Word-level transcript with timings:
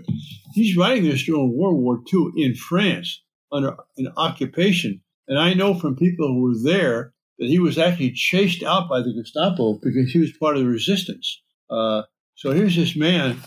he's 0.53 0.77
writing 0.77 1.03
this 1.03 1.23
during 1.23 1.57
World 1.57 1.77
War 1.77 1.99
II 2.13 2.31
in 2.37 2.55
France 2.55 3.21
under 3.51 3.75
an 3.97 4.11
occupation. 4.17 5.01
And 5.27 5.39
I 5.39 5.53
know 5.53 5.73
from 5.73 5.95
people 5.95 6.27
who 6.27 6.41
were 6.41 6.71
there 6.71 7.13
that 7.39 7.47
he 7.47 7.59
was 7.59 7.77
actually 7.77 8.11
chased 8.11 8.63
out 8.63 8.87
by 8.89 9.01
the 9.01 9.13
Gestapo 9.13 9.79
because 9.81 10.11
he 10.11 10.19
was 10.19 10.31
part 10.37 10.55
of 10.55 10.63
the 10.63 10.69
resistance. 10.69 11.41
Uh, 11.69 12.03
so 12.35 12.51
here's 12.51 12.75
this 12.75 12.95
man, 12.95 13.37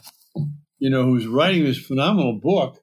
you 0.78 0.90
know, 0.90 1.04
who's 1.04 1.26
writing 1.26 1.64
this 1.64 1.78
phenomenal 1.78 2.38
book 2.42 2.78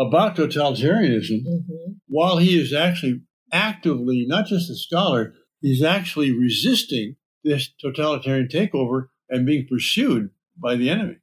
about 0.00 0.34
totalitarianism 0.34 1.44
mm-hmm. 1.44 1.92
while 2.08 2.38
he 2.38 2.58
is 2.58 2.72
actually 2.72 3.20
actively, 3.52 4.24
not 4.26 4.46
just 4.46 4.70
a 4.70 4.76
scholar, 4.76 5.34
he's 5.60 5.82
actually 5.82 6.32
resisting 6.32 7.16
this 7.44 7.70
totalitarian 7.80 8.48
takeover 8.48 9.08
and 9.28 9.46
being 9.46 9.66
pursued 9.68 10.30
by 10.56 10.74
the 10.74 10.88
enemy. 10.88 11.16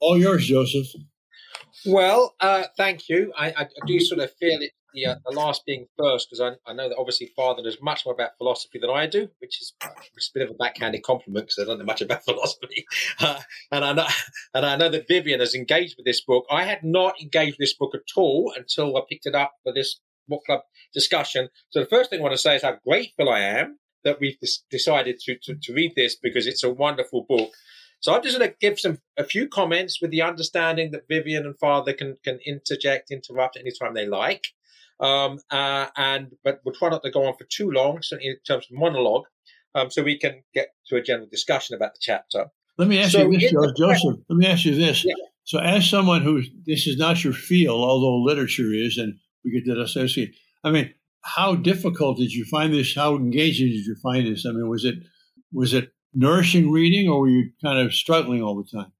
All 0.00 0.18
yours, 0.18 0.46
Joseph. 0.46 0.86
Well, 1.86 2.34
uh, 2.40 2.64
thank 2.76 3.08
you. 3.08 3.32
I, 3.36 3.48
I, 3.50 3.66
do 3.86 3.98
sort 4.00 4.20
of 4.20 4.30
feel 4.34 4.60
it 4.60 4.72
the, 4.94 5.06
uh, 5.06 5.14
the 5.26 5.36
last 5.36 5.64
being 5.66 5.86
first 5.98 6.28
because 6.28 6.40
I, 6.40 6.70
I, 6.70 6.74
know 6.74 6.88
that 6.88 6.98
obviously 6.98 7.32
Father 7.36 7.62
knows 7.62 7.78
much 7.80 8.04
more 8.04 8.14
about 8.14 8.36
philosophy 8.38 8.78
than 8.78 8.90
I 8.90 9.06
do, 9.06 9.28
which 9.40 9.60
is, 9.60 9.72
is 10.16 10.30
a 10.34 10.38
bit 10.38 10.48
of 10.48 10.54
a 10.54 10.58
backhanded 10.58 11.02
compliment 11.02 11.46
because 11.46 11.58
I 11.62 11.64
don't 11.66 11.78
know 11.78 11.84
much 11.84 12.02
about 12.02 12.24
philosophy. 12.24 12.84
Uh, 13.20 13.40
and 13.70 13.84
I 13.84 13.92
know 13.92 14.06
and 14.54 14.66
I 14.66 14.76
know 14.76 14.88
that 14.88 15.08
Vivian 15.08 15.40
has 15.40 15.54
engaged 15.54 15.96
with 15.96 16.06
this 16.06 16.22
book. 16.22 16.44
I 16.50 16.64
had 16.64 16.82
not 16.82 17.20
engaged 17.20 17.54
with 17.54 17.66
this 17.66 17.74
book 17.74 17.94
at 17.94 18.02
all 18.16 18.52
until 18.56 18.96
I 18.96 19.00
picked 19.08 19.26
it 19.26 19.34
up 19.34 19.52
for 19.62 19.72
this 19.72 20.00
book 20.28 20.42
club 20.46 20.60
discussion. 20.94 21.48
So 21.70 21.80
the 21.80 21.86
first 21.86 22.10
thing 22.10 22.20
I 22.20 22.22
want 22.22 22.34
to 22.34 22.38
say 22.38 22.56
is 22.56 22.62
how 22.62 22.78
grateful 22.86 23.28
I 23.28 23.40
am 23.40 23.78
that 24.04 24.18
we've 24.20 24.38
decided 24.70 25.18
to, 25.20 25.36
to, 25.44 25.54
to 25.54 25.72
read 25.72 25.92
this 25.96 26.16
because 26.16 26.46
it's 26.46 26.64
a 26.64 26.72
wonderful 26.72 27.24
book. 27.28 27.50
So 28.00 28.12
I'm 28.12 28.22
just 28.22 28.36
going 28.36 28.50
to 28.50 28.56
give 28.60 28.80
some 28.80 28.98
a 29.16 29.22
few 29.22 29.48
comments 29.48 30.02
with 30.02 30.10
the 30.10 30.22
understanding 30.22 30.90
that 30.90 31.06
Vivian 31.08 31.46
and 31.46 31.56
Father 31.58 31.92
can 31.92 32.16
can 32.24 32.40
interject, 32.44 33.12
interrupt 33.12 33.56
anytime 33.56 33.94
they 33.94 34.06
like. 34.06 34.46
Um, 35.02 35.40
uh, 35.50 35.88
and 35.96 36.28
but 36.44 36.60
we'll 36.64 36.74
try 36.74 36.88
not 36.88 37.02
to 37.02 37.10
go 37.10 37.26
on 37.26 37.34
for 37.36 37.44
too 37.50 37.70
long, 37.70 37.98
certainly 38.02 38.30
in 38.30 38.36
terms 38.46 38.66
of 38.70 38.78
monologue, 38.78 39.24
um, 39.74 39.90
so 39.90 40.02
we 40.02 40.18
can 40.18 40.42
get 40.54 40.68
to 40.88 40.96
a 40.96 41.02
general 41.02 41.28
discussion 41.30 41.74
about 41.74 41.94
the 41.94 42.00
chapter. 42.00 42.46
Let 42.78 42.88
me 42.88 43.00
ask 43.00 43.12
so 43.12 43.28
you 43.28 43.38
this, 43.38 43.52
Joseph. 43.76 44.20
Let 44.28 44.36
me 44.36 44.46
ask 44.46 44.64
you 44.64 44.74
this. 44.74 45.04
Yeah. 45.04 45.14
So, 45.44 45.58
as 45.58 45.88
someone 45.90 46.22
who 46.22 46.42
this 46.66 46.86
is 46.86 46.96
not 46.96 47.24
your 47.24 47.32
field, 47.32 47.84
although 47.84 48.22
literature 48.22 48.72
is, 48.72 48.96
and 48.96 49.14
we 49.44 49.50
get 49.50 49.66
that 49.66 49.80
associate. 49.80 50.34
I 50.64 50.70
mean, 50.70 50.94
how 51.22 51.56
difficult 51.56 52.18
did 52.18 52.32
you 52.32 52.44
find 52.44 52.72
this? 52.72 52.94
How 52.94 53.16
engaging 53.16 53.68
did 53.68 53.84
you 53.84 53.96
find 54.02 54.26
this? 54.26 54.46
I 54.46 54.52
mean, 54.52 54.68
was 54.68 54.84
it 54.84 54.96
was 55.52 55.74
it 55.74 55.90
nourishing 56.14 56.70
reading, 56.70 57.08
or 57.08 57.20
were 57.20 57.28
you 57.28 57.50
kind 57.62 57.78
of 57.78 57.92
struggling 57.92 58.42
all 58.42 58.54
the 58.54 58.78
time? 58.78 58.92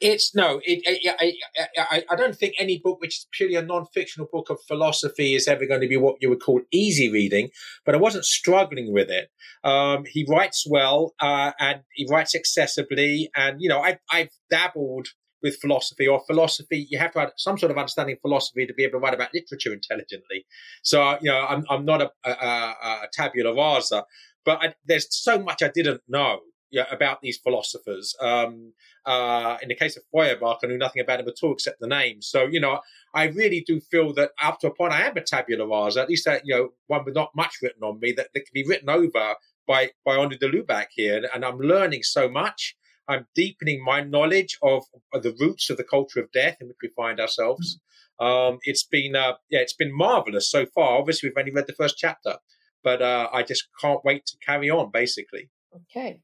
It's 0.00 0.34
no, 0.34 0.60
it, 0.64 0.82
I, 1.20 1.32
I, 1.78 2.04
I, 2.10 2.16
don't 2.16 2.36
think 2.36 2.54
any 2.58 2.78
book 2.78 3.00
which 3.00 3.18
is 3.18 3.26
purely 3.32 3.56
a 3.56 3.62
non-fictional 3.62 4.28
book 4.32 4.50
of 4.50 4.58
philosophy 4.66 5.34
is 5.34 5.48
ever 5.48 5.66
going 5.66 5.80
to 5.80 5.88
be 5.88 5.96
what 5.96 6.16
you 6.20 6.28
would 6.28 6.40
call 6.40 6.60
easy 6.72 7.10
reading. 7.10 7.50
But 7.84 7.94
I 7.94 7.98
wasn't 7.98 8.24
struggling 8.24 8.92
with 8.92 9.10
it. 9.10 9.28
Um, 9.64 10.04
he 10.06 10.26
writes 10.28 10.66
well, 10.68 11.14
uh, 11.20 11.52
and 11.58 11.80
he 11.94 12.06
writes 12.10 12.34
accessibly, 12.34 13.28
and 13.34 13.60
you 13.60 13.68
know, 13.68 13.82
I, 13.82 13.98
I've 14.10 14.30
dabbled 14.50 15.08
with 15.42 15.56
philosophy 15.60 16.06
or 16.06 16.20
philosophy. 16.26 16.86
You 16.90 16.98
have 16.98 17.12
to 17.12 17.20
have 17.20 17.32
some 17.36 17.58
sort 17.58 17.70
of 17.70 17.78
understanding 17.78 18.14
of 18.14 18.20
philosophy 18.20 18.66
to 18.66 18.74
be 18.74 18.84
able 18.84 18.98
to 18.98 19.02
write 19.04 19.14
about 19.14 19.34
literature 19.34 19.72
intelligently. 19.72 20.46
So, 20.82 21.18
you 21.20 21.30
know, 21.30 21.46
I'm, 21.46 21.64
I'm 21.70 21.84
not 21.84 22.02
a, 22.02 22.10
a, 22.24 22.30
a 22.34 23.08
tabula 23.12 23.54
rasa, 23.54 24.04
but 24.44 24.58
I, 24.62 24.74
there's 24.86 25.06
so 25.10 25.38
much 25.38 25.62
I 25.62 25.70
didn't 25.74 26.02
know 26.08 26.40
yeah, 26.70 26.84
about 26.90 27.20
these 27.20 27.38
philosophers. 27.38 28.14
Um, 28.20 28.72
uh, 29.04 29.56
in 29.62 29.68
the 29.68 29.74
case 29.74 29.96
of 29.96 30.02
Feuerbach, 30.12 30.58
I 30.62 30.66
knew 30.66 30.78
nothing 30.78 31.02
about 31.02 31.20
him 31.20 31.28
at 31.28 31.34
all 31.42 31.52
except 31.52 31.80
the 31.80 31.86
name. 31.86 32.22
So, 32.22 32.44
you 32.44 32.60
know, 32.60 32.80
I 33.14 33.24
really 33.24 33.62
do 33.66 33.80
feel 33.80 34.12
that 34.14 34.30
up 34.42 34.60
to 34.60 34.68
a 34.68 34.74
point, 34.74 34.92
I 34.92 35.02
am 35.02 35.16
a 35.16 35.22
tabula 35.22 35.66
rasa, 35.66 36.02
at 36.02 36.08
least, 36.08 36.24
that, 36.24 36.42
you 36.44 36.54
know, 36.54 36.70
one 36.88 37.04
with 37.04 37.14
not 37.14 37.30
much 37.36 37.56
written 37.62 37.82
on 37.82 38.00
me 38.00 38.12
that, 38.16 38.28
that 38.34 38.40
can 38.40 38.52
be 38.52 38.66
written 38.66 38.90
over 38.90 39.34
by, 39.66 39.90
by 40.04 40.16
Henri 40.16 40.36
de 40.36 40.50
Lubac 40.50 40.86
here. 40.90 41.24
And 41.32 41.44
I'm 41.44 41.58
learning 41.58 42.02
so 42.02 42.28
much. 42.28 42.76
I'm 43.08 43.26
deepening 43.36 43.84
my 43.84 44.00
knowledge 44.00 44.58
of, 44.62 44.84
of, 45.14 45.22
the 45.22 45.36
roots 45.38 45.70
of 45.70 45.76
the 45.76 45.84
culture 45.84 46.20
of 46.20 46.32
death 46.32 46.56
in 46.60 46.66
which 46.66 46.78
we 46.82 46.88
find 46.96 47.20
ourselves. 47.20 47.78
Um, 48.18 48.58
it's 48.62 48.84
been, 48.84 49.14
uh, 49.14 49.34
yeah, 49.50 49.60
it's 49.60 49.74
been 49.74 49.96
marvelous 49.96 50.50
so 50.50 50.66
far. 50.66 50.98
Obviously, 50.98 51.28
we've 51.28 51.38
only 51.38 51.52
read 51.52 51.68
the 51.68 51.74
first 51.74 51.96
chapter, 51.98 52.36
but 52.82 53.02
uh, 53.02 53.28
I 53.32 53.44
just 53.44 53.68
can't 53.80 54.04
wait 54.04 54.26
to 54.26 54.36
carry 54.44 54.70
on, 54.70 54.90
basically. 54.90 55.50
Okay. 55.74 56.20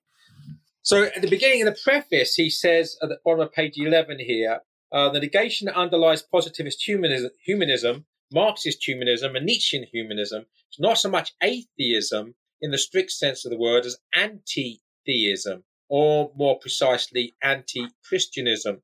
So 0.83 1.05
at 1.05 1.23
the 1.23 1.31
beginning 1.31 1.63
of 1.63 1.73
the 1.73 1.81
preface, 1.81 2.35
he 2.35 2.51
says 2.51 2.97
at 3.01 3.09
the 3.09 3.19
bottom 3.25 3.41
of 3.41 3.53
page 3.53 3.75
11 3.77 4.19
here, 4.19 4.61
uh, 4.91 5.09
the 5.11 5.21
negation 5.21 5.67
that 5.67 5.77
underlies 5.77 6.23
positivist 6.23 6.83
humanism, 6.83 7.31
humanism, 7.45 8.07
Marxist 8.33 8.83
humanism, 8.83 9.37
and 9.37 9.47
Nietzschean 9.47 9.85
humanism 9.93 10.47
is 10.73 10.81
not 10.81 10.99
so 10.99 11.09
much 11.09 11.35
atheism 11.43 12.35
in 12.61 12.71
the 12.73 12.79
strict 12.79 13.13
sense 13.13 13.45
of 13.45 13.51
the 13.51 13.59
word 13.59 13.87
as 13.87 13.99
anti-theism, 14.15 15.65
or 15.89 16.33
more 16.35 16.59
precisely, 16.59 17.35
anti-Christianism. 17.43 18.83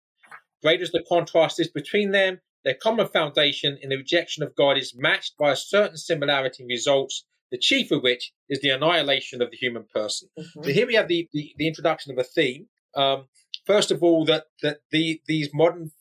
Great 0.63 0.83
as 0.83 0.93
the 0.93 1.03
contrast 1.09 1.59
is 1.59 1.69
between 1.69 2.13
them, 2.13 2.41
their 2.65 2.75
common 2.75 3.09
foundation 3.09 3.79
in 3.81 3.89
the 3.89 3.97
rejection 3.97 4.43
of 4.43 4.55
God 4.55 4.77
is 4.77 4.95
matched 4.95 5.37
by 5.39 5.53
a 5.53 5.57
certain 5.57 5.97
similarity 5.97 6.63
in 6.63 6.69
results 6.69 7.25
the 7.51 7.59
chief 7.59 7.91
of 7.91 8.03
which 8.03 8.33
is 8.49 8.61
the 8.61 8.71
annihilation 8.71 9.43
of 9.43 9.51
the 9.51 9.57
human 9.57 9.85
person. 9.95 10.29
Mm-hmm. 10.39 10.65
So 10.65 10.71
here 10.71 10.87
we 10.87 10.95
have 10.95 11.09
the, 11.09 11.29
the, 11.33 11.55
the 11.57 11.67
introduction 11.67 12.13
of 12.13 12.19
a 12.19 12.25
theme. 12.25 12.67
Um, 12.95 13.27
first 13.67 13.91
of 13.91 14.03
all, 14.03 14.25
that, 14.27 14.45
that 14.63 14.79
the, 14.91 15.21
these 15.27 15.51
modern 15.53 15.93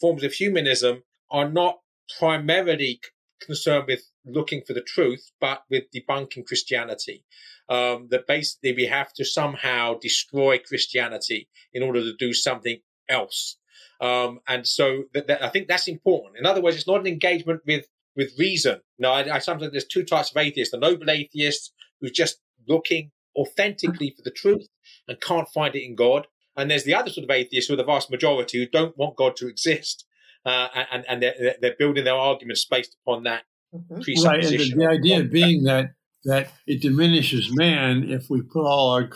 forms 0.00 0.22
of 0.22 0.32
humanism 0.32 1.02
are 1.30 1.48
not 1.48 1.78
primarily 2.18 3.00
concerned 3.40 3.84
with 3.86 4.02
looking 4.24 4.62
for 4.66 4.72
the 4.72 4.82
truth, 4.82 5.30
but 5.40 5.62
with 5.70 5.84
debunking 5.94 6.46
Christianity. 6.46 7.24
Um, 7.68 8.08
that 8.10 8.28
basically 8.28 8.74
we 8.74 8.86
have 8.86 9.12
to 9.14 9.24
somehow 9.24 9.98
destroy 9.98 10.58
Christianity 10.58 11.48
in 11.74 11.82
order 11.82 12.00
to 12.00 12.14
do 12.16 12.32
something 12.32 12.78
else. 13.08 13.56
Um, 14.00 14.38
and 14.46 14.66
so 14.66 15.04
that, 15.14 15.26
that, 15.26 15.42
I 15.42 15.48
think 15.48 15.66
that's 15.66 15.88
important. 15.88 16.38
In 16.38 16.46
other 16.46 16.60
words, 16.60 16.76
it's 16.76 16.86
not 16.86 17.00
an 17.00 17.06
engagement 17.08 17.62
with 17.66 17.86
with 18.16 18.32
reason. 18.38 18.80
Now, 18.98 19.12
I, 19.12 19.36
I 19.36 19.38
sometimes 19.38 19.72
there's 19.72 19.86
two 19.86 20.04
types 20.04 20.30
of 20.30 20.36
atheists: 20.36 20.72
the 20.72 20.78
noble 20.78 21.10
atheist 21.10 21.72
who's 22.00 22.12
just 22.12 22.38
looking 22.68 23.10
authentically 23.36 24.14
for 24.16 24.22
the 24.22 24.30
truth 24.30 24.66
and 25.06 25.20
can't 25.20 25.48
find 25.48 25.74
it 25.74 25.84
in 25.84 25.94
God, 25.94 26.26
and 26.56 26.70
there's 26.70 26.84
the 26.84 26.94
other 26.94 27.10
sort 27.10 27.24
of 27.24 27.30
atheists, 27.30 27.68
who 27.68 27.74
are 27.74 27.78
the 27.78 27.84
vast 27.84 28.10
majority, 28.10 28.58
who 28.58 28.66
don't 28.66 28.96
want 28.96 29.16
God 29.16 29.36
to 29.36 29.48
exist, 29.48 30.06
uh, 30.44 30.68
and 30.90 31.04
and 31.08 31.22
they're, 31.22 31.56
they're 31.60 31.76
building 31.78 32.04
their 32.04 32.14
arguments 32.14 32.64
based 32.64 32.96
upon 33.02 33.24
that 33.24 33.42
mm-hmm. 33.74 34.00
presupposition. 34.00 34.78
Right, 34.78 34.94
and 34.94 35.04
the, 35.04 35.10
the 35.10 35.18
idea 35.18 35.28
being 35.28 35.64
that 35.64 35.90
that 36.24 36.52
it 36.66 36.82
diminishes 36.82 37.54
man 37.54 38.10
if 38.10 38.28
we 38.28 38.42
put 38.42 38.64
all 38.64 38.90
our 38.90 39.10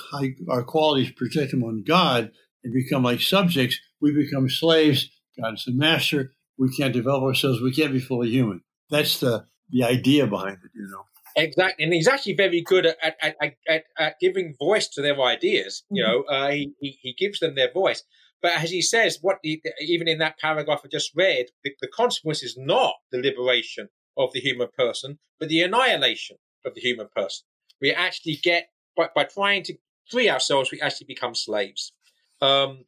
our 0.49 0.63
qualities, 0.63 1.13
project 1.13 1.51
them 1.51 1.65
on 1.65 1.83
God, 1.83 2.31
and 2.63 2.73
become 2.73 3.03
like 3.03 3.21
subjects. 3.21 3.79
We 4.01 4.13
become 4.13 4.49
slaves. 4.49 5.11
God 5.41 5.55
is 5.55 5.65
the 5.65 5.73
master. 5.73 6.33
We 6.59 6.75
can't 6.75 6.93
develop 6.93 7.23
ourselves. 7.23 7.61
We 7.61 7.73
can't 7.73 7.93
be 7.93 8.01
fully 8.01 8.31
human. 8.31 8.63
That's 8.91 9.21
the 9.21 9.47
the 9.71 9.85
idea 9.85 10.27
behind 10.27 10.59
it, 10.65 10.71
you 10.75 10.89
know. 10.91 11.05
Exactly, 11.37 11.85
and 11.85 11.93
he's 11.95 12.09
actually 12.09 12.35
very 12.35 12.61
good 12.61 12.87
at 12.87 12.97
at, 13.03 13.37
at, 13.41 13.55
at, 13.69 13.85
at 13.99 14.21
giving 14.21 14.55
voice 14.59 14.89
to 14.89 15.03
their 15.03 15.21
ideas. 15.21 15.85
You 15.91 16.05
mm-hmm. 16.05 16.13
know, 16.13 16.23
uh, 16.25 16.51
he, 16.51 16.73
he, 16.81 16.99
he 17.01 17.15
gives 17.15 17.41
them 17.41 17.55
their 17.55 17.73
voice. 17.73 18.03
But 18.43 18.53
as 18.53 18.71
he 18.71 18.81
says, 18.83 19.19
what 19.21 19.39
the, 19.43 19.63
even 19.81 20.09
in 20.09 20.19
that 20.19 20.39
paragraph 20.39 20.81
I 20.85 20.89
just 20.89 21.13
read, 21.15 21.47
the, 21.63 21.73
the 21.81 21.89
consequence 21.89 22.43
is 22.43 22.57
not 22.57 22.95
the 23.13 23.19
liberation 23.19 23.89
of 24.17 24.33
the 24.33 24.41
human 24.41 24.69
person, 24.77 25.19
but 25.39 25.49
the 25.51 25.63
annihilation 25.63 26.37
of 26.65 26.75
the 26.75 26.81
human 26.81 27.09
person. 27.15 27.45
We 27.81 27.93
actually 27.93 28.37
get 28.37 28.71
by, 28.97 29.09
by 29.15 29.25
trying 29.25 29.63
to 29.65 29.75
free 30.11 30.29
ourselves, 30.31 30.71
we 30.73 30.81
actually 30.81 31.07
become 31.07 31.35
slaves. 31.35 31.93
Um, 32.41 32.85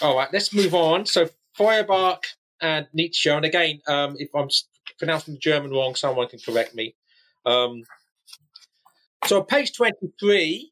all 0.00 0.16
right, 0.16 0.28
let's 0.32 0.52
move 0.54 0.74
on. 0.74 1.06
So 1.06 1.28
Feuerbach 1.56 2.24
and 2.60 2.86
Nietzsche, 2.92 3.30
and 3.30 3.44
again, 3.44 3.80
um, 3.86 4.16
if 4.18 4.30
I'm 4.34 4.48
pronouncing 5.00 5.34
the 5.34 5.40
German 5.40 5.72
wrong, 5.72 5.96
someone 5.96 6.28
can 6.28 6.38
correct 6.38 6.74
me. 6.76 6.94
Um, 7.44 7.82
so 9.26 9.42
page 9.42 9.72
23, 9.76 10.70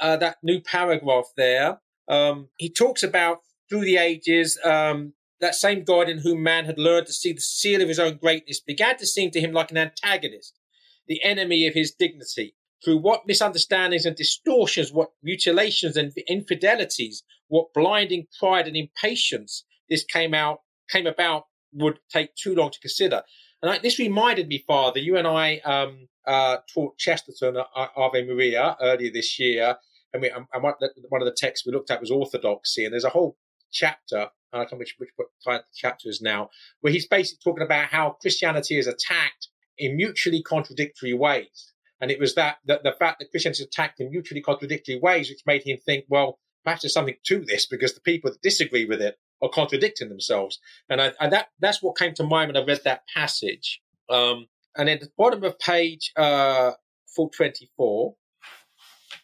uh, 0.00 0.16
that 0.16 0.38
new 0.42 0.60
paragraph 0.60 1.26
there, 1.36 1.80
um, 2.08 2.48
he 2.56 2.68
talks 2.68 3.04
about 3.04 3.38
through 3.68 3.82
the 3.82 3.98
ages, 3.98 4.58
um, 4.64 5.12
that 5.40 5.54
same 5.54 5.84
God 5.84 6.08
in 6.08 6.18
whom 6.18 6.42
man 6.42 6.64
had 6.64 6.78
learned 6.78 7.06
to 7.06 7.12
see 7.12 7.32
the 7.32 7.40
seal 7.40 7.80
of 7.80 7.88
his 7.88 8.00
own 8.00 8.16
greatness 8.16 8.60
began 8.60 8.96
to 8.98 9.06
seem 9.06 9.30
to 9.30 9.40
him 9.40 9.52
like 9.52 9.70
an 9.70 9.78
antagonist, 9.78 10.58
the 11.06 11.22
enemy 11.22 11.66
of 11.68 11.74
his 11.74 11.92
dignity. 11.92 12.56
Through 12.84 12.98
what 12.98 13.26
misunderstandings 13.26 14.06
and 14.06 14.16
distortions, 14.16 14.90
what 14.90 15.10
mutilations 15.22 15.96
and 15.96 16.12
infidelities, 16.28 17.22
what 17.48 17.74
blinding 17.74 18.26
pride 18.38 18.66
and 18.66 18.76
impatience 18.76 19.64
this 19.90 20.04
came 20.04 20.32
out 20.32 20.60
came 20.88 21.06
about 21.06 21.44
would 21.72 21.98
take 22.10 22.34
too 22.34 22.54
long 22.54 22.70
to 22.70 22.80
consider. 22.80 23.22
And 23.62 23.82
this 23.82 23.98
reminded 23.98 24.48
me, 24.48 24.64
Father, 24.66 25.00
you 25.00 25.16
and 25.16 25.26
I 25.26 25.58
um, 25.58 26.08
uh, 26.26 26.58
taught 26.72 26.96
Chesterton 26.98 27.56
uh, 27.56 27.86
Ave 27.96 28.24
Maria 28.24 28.76
earlier 28.80 29.10
this 29.12 29.38
year, 29.38 29.76
and, 30.12 30.22
we, 30.22 30.30
and 30.30 30.46
one 30.62 30.74
of 31.22 31.26
the 31.26 31.36
texts 31.36 31.66
we 31.66 31.72
looked 31.72 31.90
at 31.90 32.00
was 32.00 32.10
orthodoxy, 32.10 32.84
and 32.84 32.92
there's 32.92 33.04
a 33.04 33.10
whole 33.10 33.36
chapter, 33.70 34.28
I 34.52 34.58
can't 34.64 34.72
know 34.72 34.78
which, 34.78 34.94
which 34.98 35.10
the 35.44 35.62
chapter 35.74 36.08
is 36.08 36.20
now, 36.20 36.50
where 36.80 36.92
he's 36.92 37.06
basically 37.06 37.40
talking 37.44 37.64
about 37.64 37.88
how 37.88 38.16
Christianity 38.20 38.78
is 38.78 38.86
attacked 38.86 39.48
in 39.78 39.96
mutually 39.96 40.42
contradictory 40.42 41.14
ways. 41.14 41.72
And 42.00 42.10
it 42.10 42.18
was 42.18 42.34
that, 42.34 42.58
that 42.66 42.82
the 42.82 42.92
fact 42.92 43.18
that 43.18 43.30
Christianity 43.30 43.62
is 43.62 43.68
attacked 43.68 44.00
in 44.00 44.10
mutually 44.10 44.40
contradictory 44.40 44.98
ways, 44.98 45.28
which 45.28 45.42
made 45.46 45.62
him 45.64 45.78
think, 45.84 46.06
well, 46.08 46.38
perhaps 46.64 46.82
there's 46.82 46.94
something 46.94 47.16
to 47.26 47.44
this 47.44 47.66
because 47.66 47.94
the 47.94 48.00
people 48.00 48.30
that 48.30 48.42
disagree 48.42 48.86
with 48.86 49.02
it 49.02 49.18
are 49.42 49.48
contradicting 49.48 50.08
themselves. 50.08 50.58
And, 50.88 51.00
I, 51.00 51.12
and 51.20 51.32
that 51.32 51.48
that's 51.60 51.82
what 51.82 51.98
came 51.98 52.14
to 52.14 52.24
mind 52.24 52.48
when 52.48 52.62
I 52.62 52.66
read 52.66 52.82
that 52.84 53.02
passage. 53.14 53.80
Um, 54.08 54.46
and 54.76 54.88
at 54.88 55.00
the 55.00 55.10
bottom 55.16 55.44
of 55.44 55.58
page 55.58 56.12
uh, 56.16 56.72
424, 57.14 58.14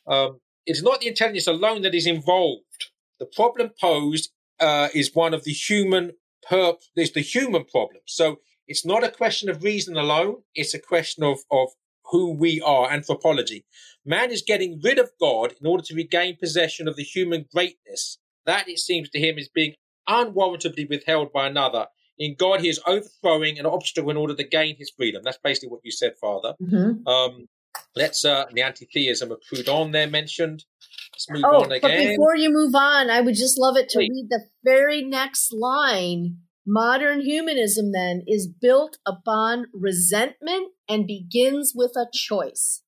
um, 0.09 0.41
it's 0.65 0.83
not 0.83 1.01
the 1.01 1.09
intelligence 1.09 1.47
alone 1.47 1.83
that 1.83 1.95
is 1.95 2.07
involved. 2.07 2.91
The 3.19 3.27
problem 3.27 3.71
posed 3.81 4.31
uh, 4.61 4.89
is 4.95 5.15
one 5.15 5.35
of 5.35 5.45
the 5.45 5.53
human 5.53 6.13
perp. 6.49 6.79
There's 6.95 7.13
the 7.13 7.21
human 7.21 7.65
problem. 7.65 8.03
So 8.07 8.41
it's 8.67 8.85
not 8.85 9.05
a 9.05 9.11
question 9.11 9.49
of 9.49 9.63
reason 9.63 9.97
alone. 9.97 10.43
It's 10.55 10.75
a 10.75 10.79
question 10.79 11.23
of 11.25 11.41
of 11.51 11.71
who 12.11 12.33
we 12.33 12.61
are, 12.61 12.91
anthropology. 12.91 13.65
Man 14.05 14.31
is 14.31 14.43
getting 14.43 14.81
rid 14.83 14.99
of 14.99 15.11
God 15.21 15.55
in 15.61 15.67
order 15.67 15.83
to 15.85 15.95
regain 15.95 16.37
possession 16.37 16.87
of 16.87 16.97
the 16.97 17.03
human 17.03 17.47
greatness. 17.53 18.19
That, 18.45 18.69
it 18.69 18.79
seems 18.79 19.11
to 19.11 19.19
him, 19.19 19.39
is 19.39 19.49
being 19.49 19.75
unwarrantably 20.09 20.87
withheld 20.87 21.33
by 21.33 21.47
another. 21.47 21.87
In 22.19 22.35
God, 22.39 22.61
he 22.61 22.69
is 22.69 22.81
overthrowing 22.87 23.59
an 23.59 23.67
obstacle 23.67 24.11
in 24.11 24.17
order 24.17 24.35
to 24.35 24.45
gain 24.45 24.77
his 24.79 24.91
freedom. 24.97 25.23
That's 25.25 25.39
basically 25.43 25.69
what 25.69 25.81
you 25.85 25.91
said, 25.91 26.15
Father. 26.21 26.55
Mm-hmm. 26.63 27.07
Um, 27.07 27.49
let's 27.95 28.25
uh, 28.25 28.47
the 28.53 28.63
anti-theism 28.63 29.31
of 29.31 29.39
Proudhon 29.53 29.93
there 29.93 30.07
mentioned. 30.07 30.65
Let's 31.13 31.31
move 31.31 31.45
oh, 31.45 31.65
on 31.65 31.73
again. 31.73 31.81
But 31.83 31.97
before 31.99 32.37
you 32.37 32.51
move 32.51 32.75
on, 32.75 33.11
I 33.11 33.21
would 33.21 33.35
just 33.35 33.59
love 33.59 33.77
it 33.77 33.89
to 33.91 33.99
read 33.99 34.27
the 34.31 34.47
very 34.65 35.03
next 35.03 35.53
line. 35.53 36.39
Modern 36.67 37.21
humanism 37.21 37.93
then 37.93 38.23
is 38.27 38.49
built 38.49 38.99
upon 39.07 39.67
resentment 39.73 40.73
and 40.89 41.07
begins 41.07 41.73
with 41.75 41.93
a 41.97 42.07
choice. 42.13 42.83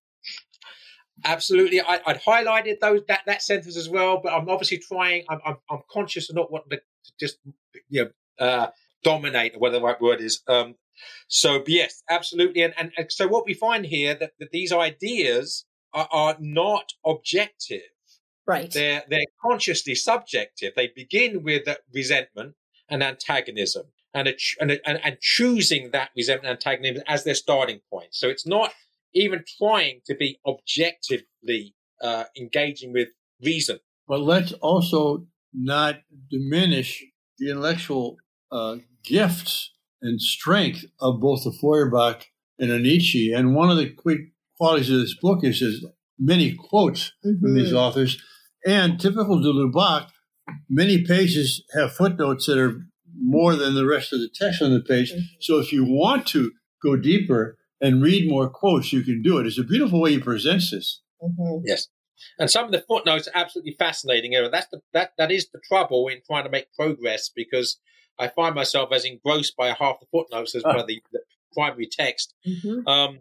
Absolutely, 1.24 1.80
I, 1.80 2.00
would 2.06 2.20
highlighted 2.26 2.80
those 2.80 3.00
that, 3.08 3.20
that 3.26 3.42
sentence 3.42 3.76
as 3.76 3.88
well, 3.88 4.20
but 4.22 4.32
I'm 4.32 4.48
obviously 4.48 4.78
trying. 4.78 5.24
I'm, 5.28 5.40
I'm, 5.44 5.56
I'm 5.70 5.80
conscious 5.90 6.30
of 6.30 6.36
not 6.36 6.52
wanting 6.52 6.70
to 6.70 6.80
just 7.18 7.38
you 7.88 8.04
know 8.04 8.10
uh, 8.44 8.68
dominate, 9.02 9.54
or 9.54 9.58
whatever 9.58 9.80
the 9.80 9.84
right 9.84 10.00
word 10.00 10.20
is. 10.20 10.42
Um, 10.48 10.76
so 11.28 11.62
yes, 11.66 12.02
absolutely, 12.10 12.62
and, 12.62 12.74
and, 12.78 12.92
and 12.96 13.10
so 13.10 13.28
what 13.28 13.46
we 13.46 13.54
find 13.54 13.86
here 13.86 14.14
that, 14.14 14.32
that 14.40 14.50
these 14.50 14.72
ideas 14.72 15.64
are, 15.92 16.08
are 16.10 16.36
not 16.40 16.92
objective. 17.04 17.82
Right. 18.46 18.70
They're 18.70 19.04
they're 19.08 19.20
consciously 19.42 19.94
subjective. 19.94 20.72
They 20.74 20.90
begin 20.94 21.42
with 21.42 21.68
resentment 21.94 22.54
and 22.88 23.02
antagonism, 23.02 23.84
and 24.14 24.28
a, 24.28 24.34
and, 24.60 24.70
a, 24.70 24.88
and, 24.88 25.00
and 25.04 25.18
choosing 25.20 25.90
that 25.90 26.10
resentment 26.16 26.50
and 26.50 26.56
antagonism 26.56 27.04
as 27.06 27.24
their 27.24 27.34
starting 27.34 27.80
point. 27.90 28.08
So 28.12 28.28
it's 28.28 28.46
not 28.46 28.72
even 29.14 29.44
trying 29.58 30.00
to 30.06 30.14
be 30.14 30.38
objectively 30.46 31.74
uh, 32.02 32.24
engaging 32.38 32.92
with 32.92 33.08
reason. 33.44 33.80
But 34.06 34.20
let's 34.20 34.52
also 34.52 35.26
not 35.52 35.96
diminish 36.30 37.04
the 37.38 37.50
intellectual 37.50 38.16
uh, 38.50 38.76
gifts 39.04 39.72
and 40.02 40.20
strength 40.20 40.84
of 41.00 41.20
both 41.20 41.44
the 41.44 41.52
Feuerbach 41.52 42.26
and 42.58 42.70
a 42.70 42.78
Nietzsche. 42.78 43.32
And 43.32 43.54
one 43.54 43.70
of 43.70 43.76
the 43.76 43.90
quick 43.90 44.20
qualities 44.56 44.90
of 44.90 45.00
this 45.00 45.16
book 45.16 45.44
is 45.44 45.60
there's 45.60 45.84
many 46.18 46.54
quotes 46.54 47.12
mm-hmm. 47.24 47.40
from 47.40 47.54
these 47.54 47.72
authors. 47.72 48.22
And 48.66 49.00
typical 49.00 49.40
de 49.40 49.52
Lubac, 49.52 50.08
many 50.68 51.04
pages 51.04 51.64
have 51.74 51.92
footnotes 51.92 52.46
that 52.46 52.58
are 52.58 52.80
more 53.20 53.56
than 53.56 53.74
the 53.74 53.86
rest 53.86 54.12
of 54.12 54.20
the 54.20 54.30
text 54.32 54.62
on 54.62 54.72
the 54.72 54.80
page. 54.80 55.12
Mm-hmm. 55.12 55.20
So 55.40 55.58
if 55.58 55.72
you 55.72 55.84
want 55.84 56.26
to 56.28 56.52
go 56.82 56.96
deeper 56.96 57.56
and 57.80 58.02
read 58.02 58.28
more 58.28 58.48
quotes, 58.50 58.92
you 58.92 59.02
can 59.02 59.22
do 59.22 59.38
it. 59.38 59.46
It's 59.46 59.58
a 59.58 59.64
beautiful 59.64 60.00
way 60.00 60.12
he 60.12 60.18
presents 60.18 60.70
this. 60.70 61.02
Mm-hmm. 61.22 61.62
Yes. 61.64 61.88
And 62.38 62.50
some 62.50 62.64
of 62.64 62.72
the 62.72 62.80
footnotes 62.80 63.28
are 63.28 63.36
absolutely 63.36 63.76
fascinating. 63.78 64.32
That's 64.50 64.68
the, 64.68 64.80
that, 64.92 65.12
that 65.18 65.30
is 65.30 65.48
the 65.48 65.60
trouble 65.66 66.08
in 66.08 66.18
trying 66.26 66.44
to 66.44 66.50
make 66.50 66.72
progress 66.74 67.30
because 67.34 67.78
I 68.18 68.28
find 68.28 68.54
myself 68.54 68.92
as 68.92 69.04
engrossed 69.04 69.56
by 69.56 69.68
half 69.68 70.00
the 70.00 70.06
footnotes 70.10 70.54
as 70.54 70.64
one 70.64 70.78
of 70.78 70.86
the, 70.86 71.00
the 71.12 71.20
primary 71.52 71.88
text. 71.90 72.34
Mm-hmm. 72.46 72.86
Um, 72.88 73.20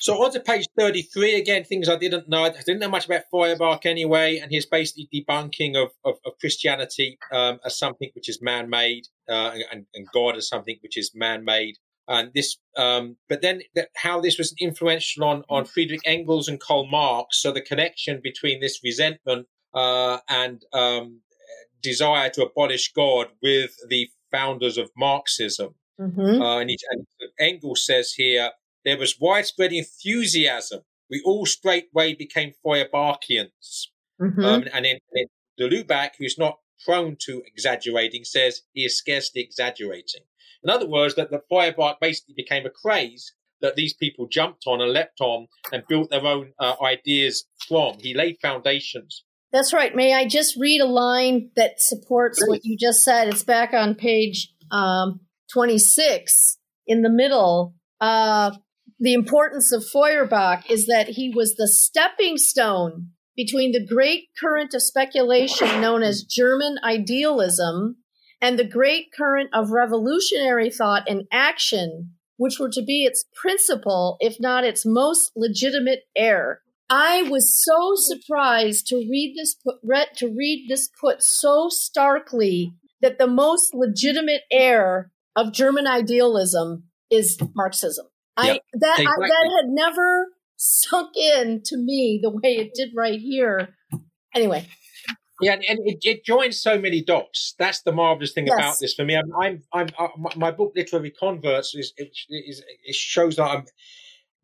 so 0.00 0.14
on 0.22 0.32
to 0.32 0.40
page 0.40 0.66
33, 0.78 1.36
again, 1.36 1.64
things 1.64 1.88
I 1.88 1.96
didn't 1.96 2.28
know. 2.28 2.44
I 2.44 2.50
didn't 2.50 2.80
know 2.80 2.88
much 2.88 3.06
about 3.06 3.22
Feuerbach 3.30 3.84
anyway, 3.84 4.38
and 4.38 4.50
he's 4.50 4.66
basically 4.66 5.08
debunking 5.12 5.76
of, 5.76 5.90
of, 6.04 6.16
of 6.24 6.38
Christianity 6.40 7.18
um, 7.32 7.60
as 7.64 7.78
something 7.78 8.10
which 8.14 8.28
is 8.28 8.40
man-made 8.40 9.06
uh, 9.28 9.52
and, 9.70 9.86
and, 9.94 10.06
God 10.12 10.36
as 10.36 10.48
something 10.48 10.76
which 10.82 10.96
is 10.96 11.12
man-made. 11.14 11.76
And 12.08 12.32
this, 12.34 12.56
um, 12.76 13.16
but 13.28 13.42
then 13.42 13.62
how 13.96 14.20
this 14.20 14.38
was 14.38 14.54
influential 14.60 15.24
on, 15.24 15.44
on 15.48 15.64
Friedrich 15.64 16.00
Engels 16.04 16.48
and 16.48 16.60
Karl 16.60 16.86
Marx. 16.86 17.40
So 17.40 17.52
the 17.52 17.60
connection 17.60 18.20
between 18.22 18.60
this 18.60 18.80
resentment 18.82 19.46
uh, 19.74 20.18
and 20.28 20.62
um, 20.72 21.20
desire 21.80 22.30
to 22.30 22.44
abolish 22.44 22.92
God 22.92 23.28
with 23.42 23.76
the 23.88 24.08
founders 24.30 24.78
of 24.78 24.90
Marxism. 24.96 25.74
Mm-hmm. 26.00 26.42
Uh, 26.42 26.60
and, 26.60 26.70
he, 26.70 26.78
and, 26.90 27.06
Engels 27.38 27.86
says 27.86 28.12
here 28.12 28.50
there 28.84 28.98
was 28.98 29.20
widespread 29.20 29.72
enthusiasm. 29.72 30.80
We 31.10 31.22
all 31.24 31.46
straightway 31.46 32.14
became 32.14 32.52
Feuerbachians. 32.64 33.88
Mm-hmm. 34.20 34.44
Um, 34.44 34.64
and 34.72 34.84
then, 34.84 34.98
then 35.12 35.26
de 35.58 35.68
Lubac, 35.68 36.10
who's 36.18 36.38
not 36.38 36.58
prone 36.84 37.16
to 37.26 37.42
exaggerating, 37.46 38.24
says 38.24 38.62
he 38.72 38.84
is 38.84 38.96
scarcely 38.96 39.42
exaggerating. 39.42 40.22
In 40.64 40.70
other 40.70 40.86
words, 40.86 41.14
that 41.16 41.30
the 41.30 41.42
Feuerbach 41.48 41.98
basically 42.00 42.34
became 42.36 42.66
a 42.66 42.70
craze 42.70 43.32
that 43.60 43.76
these 43.76 43.94
people 43.94 44.26
jumped 44.26 44.64
on 44.66 44.80
and 44.80 44.92
leapt 44.92 45.20
on 45.20 45.46
and 45.72 45.84
built 45.88 46.10
their 46.10 46.26
own 46.26 46.52
uh, 46.58 46.74
ideas 46.82 47.44
from. 47.68 47.98
He 47.98 48.14
laid 48.14 48.38
foundations 48.42 49.24
that's 49.52 49.74
right. 49.74 49.94
May 49.94 50.14
I 50.14 50.26
just 50.26 50.56
read 50.58 50.80
a 50.80 50.86
line 50.86 51.50
that 51.56 51.74
supports 51.76 52.42
what 52.46 52.64
you 52.64 52.76
just 52.76 53.04
said? 53.04 53.28
It's 53.28 53.44
back 53.44 53.74
on 53.74 53.94
page 53.94 54.48
um, 54.70 55.20
26. 55.52 56.58
in 56.86 57.02
the 57.02 57.10
middle, 57.10 57.74
uh, 58.00 58.52
the 58.98 59.12
importance 59.12 59.70
of 59.70 59.84
Feuerbach 59.84 60.70
is 60.70 60.86
that 60.86 61.08
he 61.10 61.30
was 61.34 61.54
the 61.54 61.68
stepping 61.68 62.38
stone 62.38 63.10
between 63.36 63.72
the 63.72 63.86
great 63.86 64.24
current 64.40 64.72
of 64.74 64.82
speculation 64.82 65.80
known 65.80 66.02
as 66.02 66.24
German 66.24 66.76
idealism 66.82 67.96
and 68.42 68.58
the 68.58 68.64
great 68.64 69.12
current 69.16 69.48
of 69.54 69.70
revolutionary 69.70 70.68
thought 70.68 71.08
and 71.08 71.22
action, 71.32 72.10
which 72.36 72.58
were 72.58 72.68
to 72.70 72.82
be 72.82 73.04
its 73.04 73.24
principal, 73.40 74.16
if 74.20 74.38
not 74.40 74.64
its 74.64 74.84
most 74.84 75.30
legitimate 75.36 76.00
heir. 76.16 76.60
I 76.90 77.22
was 77.22 77.64
so 77.64 77.92
surprised 77.94 78.88
to 78.88 78.96
read 78.96 79.34
this 79.38 79.54
put, 79.54 79.76
read, 79.82 80.08
to 80.16 80.26
read 80.26 80.66
this 80.68 80.90
put 81.00 81.22
so 81.22 81.68
starkly 81.70 82.74
that 83.00 83.18
the 83.18 83.28
most 83.28 83.72
legitimate 83.72 84.42
heir 84.50 85.10
of 85.36 85.52
German 85.52 85.86
idealism 85.86 86.84
is 87.10 87.38
Marxism. 87.54 88.06
Yep, 88.42 88.56
I 88.56 88.78
that 88.80 88.98
exactly. 88.98 89.24
I, 89.24 89.28
that 89.28 89.62
had 89.62 89.68
never 89.68 90.26
sunk 90.56 91.16
in 91.16 91.62
to 91.66 91.76
me 91.76 92.20
the 92.22 92.30
way 92.30 92.56
it 92.56 92.74
did 92.74 92.90
right 92.94 93.20
here. 93.20 93.68
Anyway. 94.34 94.66
Yeah, 95.42 95.54
and 95.54 95.80
it, 95.84 95.98
it 96.02 96.24
joins 96.24 96.60
so 96.60 96.78
many 96.78 97.02
dots. 97.02 97.54
That's 97.58 97.82
the 97.82 97.92
marvelous 97.92 98.32
thing 98.32 98.46
yes. 98.46 98.54
about 98.56 98.76
this 98.80 98.94
for 98.94 99.04
me. 99.04 99.16
I'm, 99.16 99.32
I'm, 99.40 99.62
I'm 99.72 99.88
uh, 99.98 100.08
my, 100.36 100.52
book, 100.52 100.72
Literary 100.76 101.10
Converts, 101.10 101.74
is, 101.74 101.92
is, 101.98 102.62
it 102.84 102.94
shows 102.94 103.36
that 103.36 103.44
I'm 103.44 103.64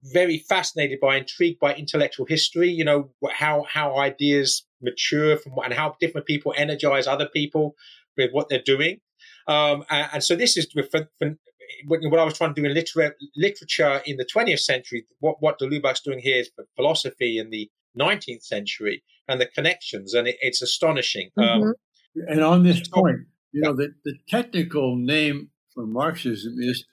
very 0.02 0.38
fascinated 0.38 0.98
by, 1.00 1.16
intrigued 1.16 1.60
by 1.60 1.74
intellectual 1.74 2.26
history. 2.26 2.70
You 2.70 2.84
know 2.84 3.10
how 3.32 3.64
how 3.68 3.98
ideas 3.98 4.66
mature 4.80 5.36
from 5.36 5.52
and 5.64 5.72
how 5.72 5.96
different 6.00 6.26
people 6.26 6.54
energize 6.56 7.06
other 7.06 7.26
people 7.26 7.74
with 8.16 8.32
what 8.32 8.48
they're 8.48 8.62
doing. 8.62 9.00
Um, 9.46 9.84
and, 9.90 10.08
and, 10.14 10.24
so 10.24 10.36
this 10.36 10.56
is 10.56 10.68
for, 10.90 11.08
for, 11.18 11.36
what 11.86 12.20
I 12.20 12.24
was 12.24 12.36
trying 12.36 12.54
to 12.54 12.60
do 12.60 12.68
in 12.68 12.74
liter- 12.74 13.16
literature 13.36 14.02
in 14.04 14.16
the 14.16 14.26
20th 14.26 14.60
century. 14.60 15.06
What 15.20 15.36
what 15.40 15.58
de 15.58 15.66
Lubac's 15.66 16.00
doing 16.00 16.18
here 16.18 16.38
is 16.38 16.50
philosophy 16.76 17.38
and 17.38 17.52
the 17.52 17.70
19th 17.98 18.42
century 18.42 19.02
and 19.26 19.40
the 19.40 19.46
connections, 19.46 20.14
and 20.14 20.28
it, 20.28 20.36
it's 20.40 20.62
astonishing. 20.62 21.30
Um, 21.36 21.44
mm-hmm. 21.44 21.62
Um, 21.68 21.74
and 22.28 22.40
on 22.42 22.64
this 22.64 22.86
point, 22.88 23.18
you 23.52 23.60
know, 23.60 23.74
the, 23.74 23.94
the 24.04 24.14
technical 24.28 24.96
name 24.96 25.50
for 25.74 25.86
Marxism 25.86 26.56
is 26.58 26.84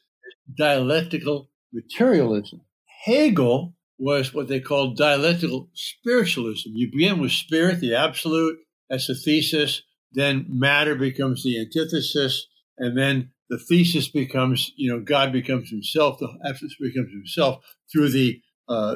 dialectical 0.58 1.50
materialism. 1.74 2.62
Hegel 3.06 3.76
was 3.98 4.34
what 4.34 4.48
they 4.48 4.60
called 4.60 4.98
dialectical 4.98 5.70
spiritualism. 5.74 6.70
You 6.74 6.92
begin 6.92 7.20
with 7.20 7.32
spirit, 7.32 7.80
the 7.80 7.96
absolute, 7.96 8.58
that's 8.90 9.08
the 9.08 9.16
thesis. 9.16 9.82
Then 10.12 10.46
matter 10.48 10.96
becomes 10.96 11.44
the 11.44 11.60
antithesis. 11.60 12.48
And 12.78 12.98
then 12.98 13.32
the 13.50 13.58
thesis 13.58 14.08
becomes, 14.10 14.72
you 14.76 14.92
know, 14.92 15.00
God 15.00 15.32
becomes 15.32 15.70
himself, 15.70 16.20
the 16.20 16.30
absolute 16.46 16.74
becomes 16.80 17.12
himself 17.12 17.64
through 17.92 18.10
the 18.10 18.42
uh, 18.68 18.96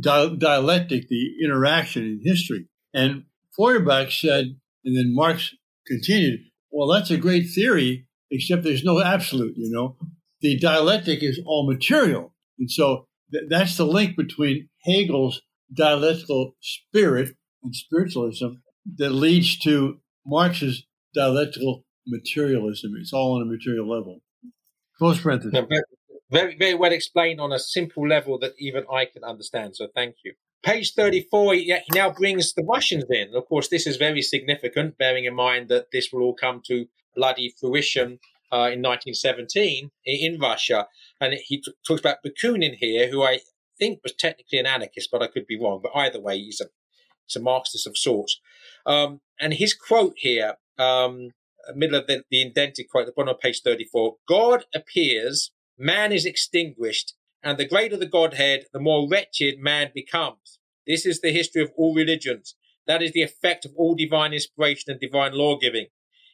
di- 0.00 0.36
dialectic, 0.36 1.08
the 1.08 1.44
interaction 1.44 2.04
in 2.04 2.20
history. 2.22 2.68
And 2.94 3.24
Feuerbach 3.56 4.10
said, 4.10 4.56
and 4.84 4.96
then 4.96 5.14
Marx 5.14 5.54
continued, 5.86 6.40
well, 6.70 6.88
that's 6.88 7.10
a 7.10 7.16
great 7.16 7.50
theory, 7.50 8.06
except 8.30 8.62
there's 8.62 8.84
no 8.84 9.02
absolute, 9.02 9.54
you 9.56 9.70
know. 9.70 9.96
The 10.40 10.58
dialectic 10.58 11.22
is 11.22 11.40
all 11.44 11.70
material. 11.70 12.34
And 12.58 12.70
so 12.70 13.06
th- 13.32 13.44
that's 13.48 13.76
the 13.76 13.86
link 13.86 14.16
between 14.16 14.68
Hegel's 14.84 15.42
dialectical 15.72 16.56
spirit 16.60 17.36
and 17.62 17.74
spiritualism 17.74 18.46
that 18.96 19.10
leads 19.10 19.58
to 19.60 19.98
Marx's 20.26 20.84
dialectical 21.14 21.84
materialism. 22.06 22.92
It's 22.98 23.12
all 23.12 23.36
on 23.36 23.42
a 23.42 23.44
material 23.44 23.88
level. 23.88 24.20
Close 24.98 25.20
parenthesis. 25.20 25.52
Very, 26.30 26.56
very 26.56 26.74
well 26.74 26.92
explained 26.92 27.40
on 27.40 27.52
a 27.52 27.58
simple 27.58 28.06
level 28.06 28.38
that 28.38 28.54
even 28.58 28.84
I 28.92 29.04
can 29.04 29.24
understand. 29.24 29.76
So 29.76 29.88
thank 29.94 30.16
you. 30.24 30.34
Page 30.62 30.92
34, 30.92 31.54
he 31.54 31.74
now 31.94 32.10
brings 32.10 32.52
the 32.52 32.62
Russians 32.62 33.04
in. 33.08 33.34
Of 33.34 33.46
course, 33.46 33.68
this 33.68 33.86
is 33.86 33.96
very 33.96 34.20
significant, 34.20 34.98
bearing 34.98 35.24
in 35.24 35.34
mind 35.34 35.68
that 35.68 35.86
this 35.90 36.10
will 36.12 36.22
all 36.22 36.34
come 36.34 36.60
to 36.66 36.86
bloody 37.16 37.54
fruition 37.58 38.18
uh, 38.52 38.68
in 38.68 38.82
1917 38.82 39.90
in 40.04 40.38
Russia. 40.38 40.86
And 41.20 41.34
he 41.34 41.62
t- 41.62 41.72
talks 41.86 42.00
about 42.00 42.18
Bakunin 42.24 42.74
here, 42.74 43.10
who 43.10 43.22
I 43.22 43.40
think 43.78 44.00
was 44.02 44.14
technically 44.14 44.58
an 44.58 44.66
anarchist, 44.66 45.08
but 45.10 45.22
I 45.22 45.28
could 45.28 45.46
be 45.46 45.58
wrong. 45.58 45.80
But 45.82 45.92
either 45.94 46.20
way, 46.20 46.38
he's 46.38 46.60
a, 46.60 46.66
he's 47.26 47.36
a 47.36 47.42
Marxist 47.42 47.86
of 47.86 47.96
sorts. 47.96 48.38
Um, 48.84 49.20
and 49.40 49.54
his 49.54 49.72
quote 49.72 50.14
here, 50.16 50.56
um, 50.78 51.30
middle 51.74 51.98
of 51.98 52.06
the, 52.06 52.22
the 52.30 52.42
indented 52.42 52.86
quote, 52.90 53.06
the 53.06 53.12
bottom 53.12 53.34
of 53.34 53.40
page 53.40 53.62
34 53.62 54.16
God 54.28 54.64
appears 54.74 55.52
man 55.80 56.12
is 56.12 56.26
extinguished, 56.26 57.14
and 57.42 57.58
the 57.58 57.66
greater 57.66 57.96
the 57.96 58.06
Godhead, 58.06 58.66
the 58.72 58.80
more 58.80 59.08
wretched 59.10 59.58
man 59.58 59.90
becomes. 59.94 60.58
This 60.86 61.06
is 61.06 61.20
the 61.20 61.32
history 61.32 61.62
of 61.62 61.72
all 61.76 61.94
religions. 61.94 62.54
That 62.86 63.02
is 63.02 63.12
the 63.12 63.22
effect 63.22 63.64
of 63.64 63.72
all 63.76 63.94
divine 63.94 64.32
inspiration 64.32 64.90
and 64.90 65.00
divine 65.00 65.32
lawgiving. 65.32 65.86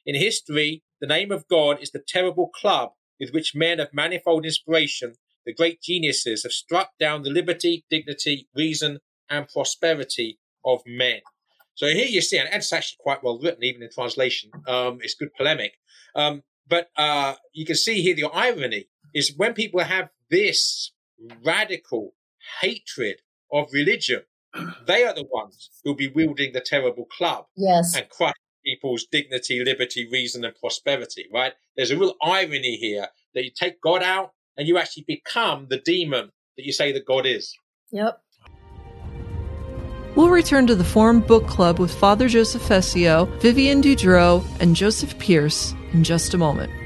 In 0.05 0.15
history, 0.15 0.83
the 1.01 1.07
name 1.07 1.31
of 1.31 1.49
God 1.49 1.81
is 1.81 1.91
the 1.91 2.03
terrible 2.07 2.49
club 2.49 2.93
with 3.21 3.31
which 3.31 3.55
men 3.55 3.81
of 3.81 3.93
manifold 3.93 4.45
inspiration, 4.45 5.15
the 5.45 5.55
great 5.55 5.81
geniuses, 5.81 6.43
have 6.43 6.53
struck 6.53 6.91
down 6.99 7.23
the 7.23 7.31
liberty, 7.31 7.85
dignity, 7.89 8.49
reason, 8.55 8.99
and 9.31 9.49
prosperity 9.49 10.39
of 10.65 10.81
men. 10.87 11.21
So 11.75 11.87
here 11.89 12.07
you 12.07 12.21
see, 12.21 12.39
and 12.39 12.49
it's 12.53 12.73
actually 12.73 12.99
quite 13.01 13.23
well 13.23 13.39
written, 13.39 13.63
even 13.63 13.83
in 13.83 13.91
translation. 13.91 14.51
Um, 14.67 14.99
it's 15.03 15.15
good 15.15 15.35
polemic. 15.35 15.75
Um, 16.15 16.43
but 16.69 16.89
uh, 16.97 17.35
you 17.53 17.67
can 17.67 17.77
see 17.77 18.03
here 18.03 18.15
the 18.15 18.31
irony 18.33 18.89
is 19.17 19.35
when 19.35 19.55
people 19.55 19.81
have 19.81 20.11
this 20.31 20.93
radical 21.43 22.13
hatred 22.61 23.17
of 23.51 23.73
religion, 23.73 24.21
they 24.87 25.05
are 25.05 25.15
the 25.15 25.27
ones 25.33 25.71
who'll 25.83 25.95
be 25.95 26.09
wielding 26.09 26.53
the 26.53 26.61
terrible 26.61 27.07
club 27.07 27.47
yes. 27.57 27.97
and 27.97 28.11
crush 28.11 28.35
people's 28.63 29.07
dignity, 29.11 29.65
liberty, 29.65 30.07
reason, 30.13 30.45
and 30.45 30.55
prosperity, 30.57 31.27
right? 31.33 31.55
There's 31.77 31.91
a 31.91 31.99
real 31.99 32.15
irony 32.23 32.77
here 32.77 33.09
that 33.35 33.45
you 33.45 33.51
take 33.51 33.81
God 33.81 34.03
out 34.03 34.33
and 34.59 34.69
you 34.69 34.77
actually 34.77 35.05
become 35.09 35.69
the 35.71 35.79
demon 35.79 36.31
that 36.59 36.67
you 36.67 36.73
say 36.73 36.93
that 36.93 37.07
God 37.07 37.25
is. 37.25 37.57
Yep. 37.93 38.21
We'll 40.15 40.29
return 40.29 40.67
to 40.67 40.75
the 40.75 40.85
Formed 40.85 41.27
Book 41.27 41.47
Club 41.47 41.79
with 41.79 41.95
Father 41.95 42.29
Joseph 42.29 42.63
Fessio, 42.63 43.27
Vivian 43.41 43.81
Dudro, 43.83 44.45
and 44.61 44.77
Joseph 44.77 45.19
Pearce 45.19 45.75
in 45.93 46.05
just 46.05 46.35
a 46.35 46.39
moment. 46.39 46.86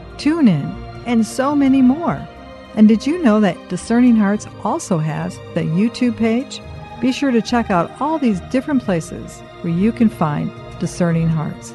TuneIn, 0.21 1.03
and 1.07 1.25
so 1.25 1.55
many 1.55 1.81
more. 1.81 2.27
And 2.75 2.87
did 2.87 3.07
you 3.07 3.23
know 3.23 3.39
that 3.39 3.69
Discerning 3.69 4.15
Hearts 4.15 4.45
also 4.63 4.99
has 4.99 5.35
the 5.55 5.61
YouTube 5.61 6.15
page? 6.15 6.61
Be 7.01 7.11
sure 7.11 7.31
to 7.31 7.41
check 7.41 7.71
out 7.71 7.89
all 7.99 8.19
these 8.19 8.39
different 8.51 8.83
places 8.83 9.39
where 9.61 9.73
you 9.73 9.91
can 9.91 10.09
find 10.09 10.51
Discerning 10.79 11.27
Hearts. 11.27 11.73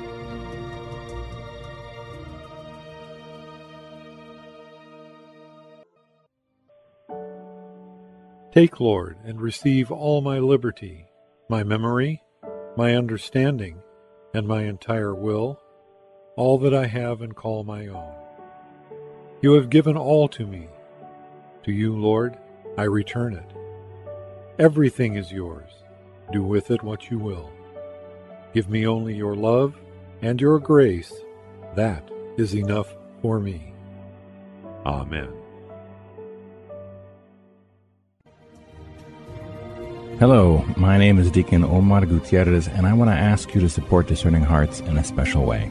Take, 8.53 8.79
Lord, 8.79 9.17
and 9.25 9.41
receive 9.41 9.91
all 9.91 10.21
my 10.21 10.39
liberty, 10.39 11.07
my 11.49 11.65
memory, 11.65 12.23
my 12.77 12.95
understanding, 12.95 13.83
and 14.33 14.47
my 14.47 14.63
entire 14.63 15.15
will, 15.15 15.61
all 16.37 16.59
that 16.59 16.73
I 16.73 16.87
have 16.87 17.23
and 17.23 17.35
call 17.35 17.65
my 17.65 17.89
own. 17.89 18.26
You 19.43 19.53
have 19.53 19.69
given 19.69 19.99
all 19.99 20.29
to 20.29 20.47
me. 20.47 20.69
To 21.65 21.73
you, 21.73 21.95
Lord, 21.95 22.39
I 22.79 22.85
return 22.85 23.35
it. 23.35 23.53
Everything 24.59 25.17
is 25.17 25.31
yours. 25.31 25.71
Do 26.33 26.43
with 26.43 26.71
it 26.71 26.83
what 26.83 27.11
you 27.11 27.19
will. 27.19 27.51
Give 28.55 28.71
me 28.71 28.87
only 28.87 29.15
your 29.15 29.35
love 29.35 29.75
and 30.23 30.41
your 30.41 30.59
grace. 30.59 31.13
That 31.75 32.11
is 32.39 32.55
enough 32.55 32.95
for 33.21 33.39
me. 33.39 33.75
Amen. 34.87 35.29
Hello, 40.19 40.65
my 40.79 40.97
name 40.97 41.19
is 41.19 41.31
Deacon 41.31 41.63
Omar 41.63 42.07
Gutierrez, 42.07 42.69
and 42.69 42.87
I 42.87 42.95
want 42.95 43.11
to 43.11 43.17
ask 43.17 43.55
you 43.55 43.61
to 43.61 43.69
support 43.69 44.07
Discerning 44.07 44.43
Hearts 44.43 44.81
in 44.81 44.97
a 44.97 45.05
special 45.05 45.45
way. 45.45 45.71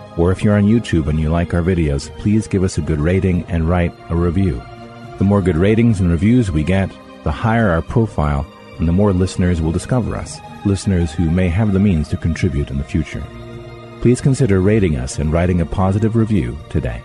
or 0.17 0.31
if 0.31 0.43
you're 0.43 0.57
on 0.57 0.63
YouTube 0.63 1.07
and 1.07 1.19
you 1.19 1.29
like 1.29 1.53
our 1.53 1.61
videos, 1.61 2.09
please 2.17 2.47
give 2.47 2.63
us 2.63 2.77
a 2.77 2.81
good 2.81 2.99
rating 2.99 3.43
and 3.45 3.69
write 3.69 3.93
a 4.09 4.15
review. 4.15 4.61
The 5.17 5.23
more 5.23 5.41
good 5.41 5.57
ratings 5.57 5.99
and 5.99 6.09
reviews 6.09 6.51
we 6.51 6.63
get, 6.63 6.91
the 7.23 7.31
higher 7.31 7.69
our 7.69 7.81
profile 7.81 8.45
and 8.79 8.87
the 8.87 8.93
more 8.93 9.13
listeners 9.13 9.61
will 9.61 9.71
discover 9.71 10.15
us, 10.15 10.39
listeners 10.65 11.11
who 11.11 11.29
may 11.29 11.47
have 11.47 11.73
the 11.73 11.79
means 11.79 12.07
to 12.09 12.17
contribute 12.17 12.69
in 12.71 12.77
the 12.77 12.83
future. 12.83 13.23
Please 14.01 14.19
consider 14.19 14.61
rating 14.61 14.95
us 14.97 15.19
and 15.19 15.31
writing 15.31 15.61
a 15.61 15.65
positive 15.65 16.15
review 16.15 16.57
today. 16.69 17.01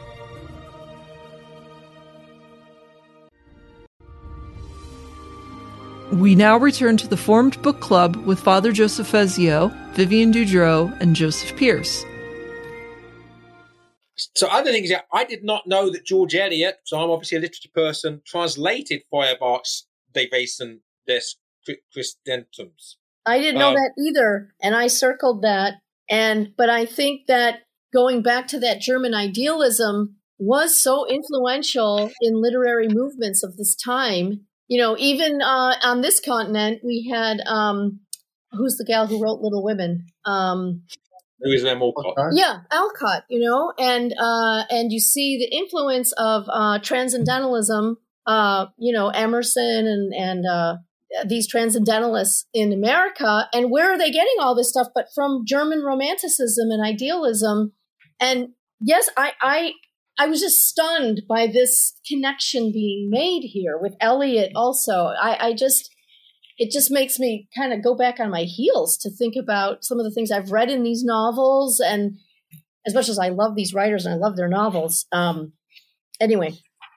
We 6.13 6.35
now 6.35 6.57
return 6.57 6.97
to 6.99 7.09
the 7.09 7.17
formed 7.17 7.61
book 7.61 7.81
club 7.81 8.17
with 8.17 8.41
Father 8.41 8.73
Joseph 8.73 9.09
Fessio, 9.09 9.69
Vivian 9.93 10.33
Dudro, 10.33 10.97
and 11.01 11.15
Joseph 11.15 11.55
Pearce. 11.57 12.05
So 14.17 14.47
other 14.49 14.73
things, 14.73 14.91
yeah, 14.91 15.03
I 15.13 15.25
did 15.25 15.45
not 15.45 15.67
know 15.67 15.91
that 15.91 16.07
George 16.07 16.35
Eliot, 16.35 16.77
so 16.85 16.99
I'm 16.99 17.11
obviously 17.11 17.39
a 17.39 17.41
literature 17.41 17.69
person, 17.75 18.23
translated 18.27 19.03
Feuerbach's 19.11 19.87
Das 20.15 20.27
Wesen 20.33 20.81
des 21.07 21.21
Christentums. 21.95 22.97
I 23.27 23.39
didn't 23.41 23.59
know 23.59 23.71
Um, 23.71 23.75
that 23.75 23.93
either, 23.99 24.55
and 24.63 24.75
I 24.75 24.87
circled 24.87 25.43
that. 25.43 25.75
And 26.09 26.55
but 26.57 26.71
I 26.71 26.87
think 26.87 27.27
that 27.27 27.63
going 27.93 28.23
back 28.23 28.47
to 28.49 28.61
that 28.61 28.81
German 28.81 29.15
idealism 29.15 30.17
was 30.39 30.81
so 30.81 31.07
influential 31.09 32.11
in 32.21 32.43
literary 32.43 32.89
movements 32.89 33.43
of 33.43 33.57
this 33.57 33.75
time. 33.75 34.47
You 34.69 34.81
know, 34.81 34.97
even 34.99 35.43
uh, 35.43 35.75
on 35.83 36.01
this 36.01 36.21
continent, 36.21 36.83
we 36.85 37.09
had 37.13 37.41
um, 37.47 38.01
who's 38.53 38.77
the 38.77 38.85
gal 38.85 39.07
who 39.07 39.23
wrote 39.23 39.41
Little 39.41 39.63
Women? 39.63 40.07
Um, 40.25 40.83
Who 41.41 41.51
is 41.53 41.63
Lem 41.63 41.83
Alcott? 41.83 42.33
yeah, 42.33 42.61
Alcott, 42.73 43.25
you 43.29 43.41
know, 43.41 43.73
and 43.79 44.15
uh, 44.19 44.65
and 44.71 44.91
you 44.91 45.01
see 45.01 45.39
the 45.39 45.57
influence 45.57 46.13
of 46.13 46.45
uh, 46.49 46.79
transcendentalism. 46.79 47.99
Uh, 48.27 48.67
you 48.79 48.93
know, 48.93 49.09
Emerson 49.09 49.87
and 49.87 50.15
and 50.15 50.47
uh, 50.47 50.77
these 51.27 51.51
transcendentalists 51.51 52.47
in 52.55 52.73
America, 52.73 53.49
and 53.53 53.71
where 53.71 53.93
are 53.93 53.99
they 53.99 54.11
getting 54.11 54.37
all 54.41 54.55
this 54.55 54.71
stuff? 54.71 54.89
But 54.95 55.09
from 55.15 55.45
German 55.47 55.83
Romanticism 55.83 56.71
and 56.71 56.85
idealism. 56.85 57.73
And 58.19 58.49
yes, 58.81 59.11
I 59.17 59.33
I 59.41 59.73
I 60.19 60.27
was 60.27 60.41
just 60.41 60.67
stunned 60.67 61.23
by 61.29 61.47
this 61.47 61.99
connection 62.09 62.73
being 62.73 63.11
made 63.11 63.43
here 63.43 63.79
with 63.79 63.95
Eliot. 64.01 64.53
Also, 64.55 65.13
I, 65.21 65.49
I 65.49 65.53
just 65.53 65.91
it 66.59 66.71
just 66.71 66.91
makes 66.91 67.19
me 67.19 67.49
kind 67.57 67.73
of 67.73 67.83
go 67.83 67.95
back 67.95 68.19
on 68.19 68.31
my 68.31 68.43
heels 68.43 68.97
to 68.99 69.11
think 69.11 69.37
about 69.37 69.85
some 69.85 69.99
of 69.99 70.05
the 70.05 70.11
things 70.11 70.31
I've 70.31 70.51
read 70.51 70.71
in 70.71 70.83
these 70.83 71.05
novels. 71.05 71.81
And 71.81 72.19
as 72.87 72.95
much 72.95 73.09
as 73.09 73.19
I 73.19 73.29
love 73.29 73.55
these 73.55 73.75
writers 73.75 74.07
and 74.07 74.15
I 74.15 74.19
love 74.19 74.37
their 74.37 74.49
novels, 74.49 75.07
um, 75.13 75.53
anyway, 76.21 76.53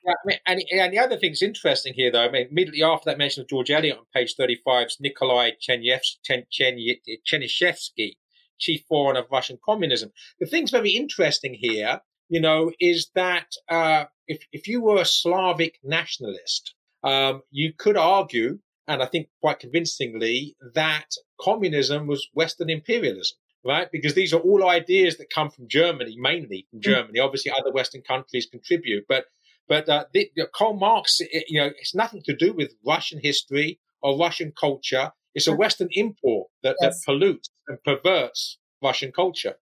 Yeah, 0.06 0.13
I 0.13 0.25
mean, 0.25 0.38
and, 0.46 0.63
and 0.72 0.94
the 0.94 1.00
other 1.00 1.18
thing's 1.18 1.42
interesting 1.42 1.94
here, 1.94 2.12
though. 2.12 2.24
I 2.24 2.32
mean, 2.32 2.48
immediately 2.50 2.84
after 2.84 3.10
that 3.10 3.18
mention 3.18 3.42
of 3.42 3.50
George 3.50 3.70
Eliot 3.70 3.98
on 3.98 4.05
page 4.16 4.36
35 4.38 4.88
is 4.88 4.98
Nikolai 5.00 5.51
Chernyshevsky, 5.62 8.14
chief 8.60 8.83
foreigner 8.88 9.22
of 9.22 9.31
Russian 9.31 9.57
communism. 9.64 10.12
The 10.40 10.46
thing's 10.46 10.72
very 10.72 10.92
interesting 10.92 11.53
here, 11.53 12.00
you 12.29 12.40
know, 12.40 12.72
is 12.79 13.10
that 13.16 13.48
uh, 13.70 14.05
if, 14.27 14.40
if 14.53 14.70
you 14.70 14.81
were 14.81 15.01
a 15.01 15.05
Slavic 15.05 15.79
nationalist, 15.83 16.74
um, 17.03 17.42
you 17.51 17.74
could 17.77 17.98
argue, 17.98 18.60
and 18.90 19.02
I 19.02 19.06
think 19.06 19.28
quite 19.42 19.60
convincingly, 19.60 20.56
that 20.74 21.10
communism 21.40 22.08
was 22.08 22.28
Western 22.34 22.70
imperialism. 22.70 23.38
Right, 23.66 23.92
because 23.92 24.14
these 24.14 24.32
are 24.34 24.40
all 24.40 24.70
ideas 24.70 25.18
that 25.18 25.30
come 25.30 25.50
from 25.50 25.68
Germany, 25.68 26.16
mainly 26.18 26.66
from 26.72 26.80
Germany. 26.80 27.20
Obviously, 27.20 27.52
other 27.52 27.74
Western 27.74 28.02
countries 28.02 28.48
contribute, 28.50 29.04
but 29.10 29.25
but 29.68 29.90
uh, 29.90 30.06
the, 30.14 30.32
the 30.38 30.48
Karl 30.56 30.75
Marx, 30.75 31.18
it- 31.20 31.44
you 31.50 31.60
know, 31.60 31.68
it's 31.78 31.94
nothing 31.94 32.22
to 32.24 32.34
do 32.34 32.54
with 32.54 32.72
Russian 32.88 33.20
history 33.22 33.80
or 34.02 34.18
Russian 34.18 34.54
culture. 34.58 35.12
It's 35.36 35.48
a 35.48 35.54
Western 35.56 35.90
import 35.92 36.48
that, 36.64 36.78
Yes. 36.82 37.02
that 37.02 37.06
pollutes 37.06 37.50
and 37.68 37.84
perverts 37.84 38.60
Russian 38.82 39.12
culture. 39.12 39.56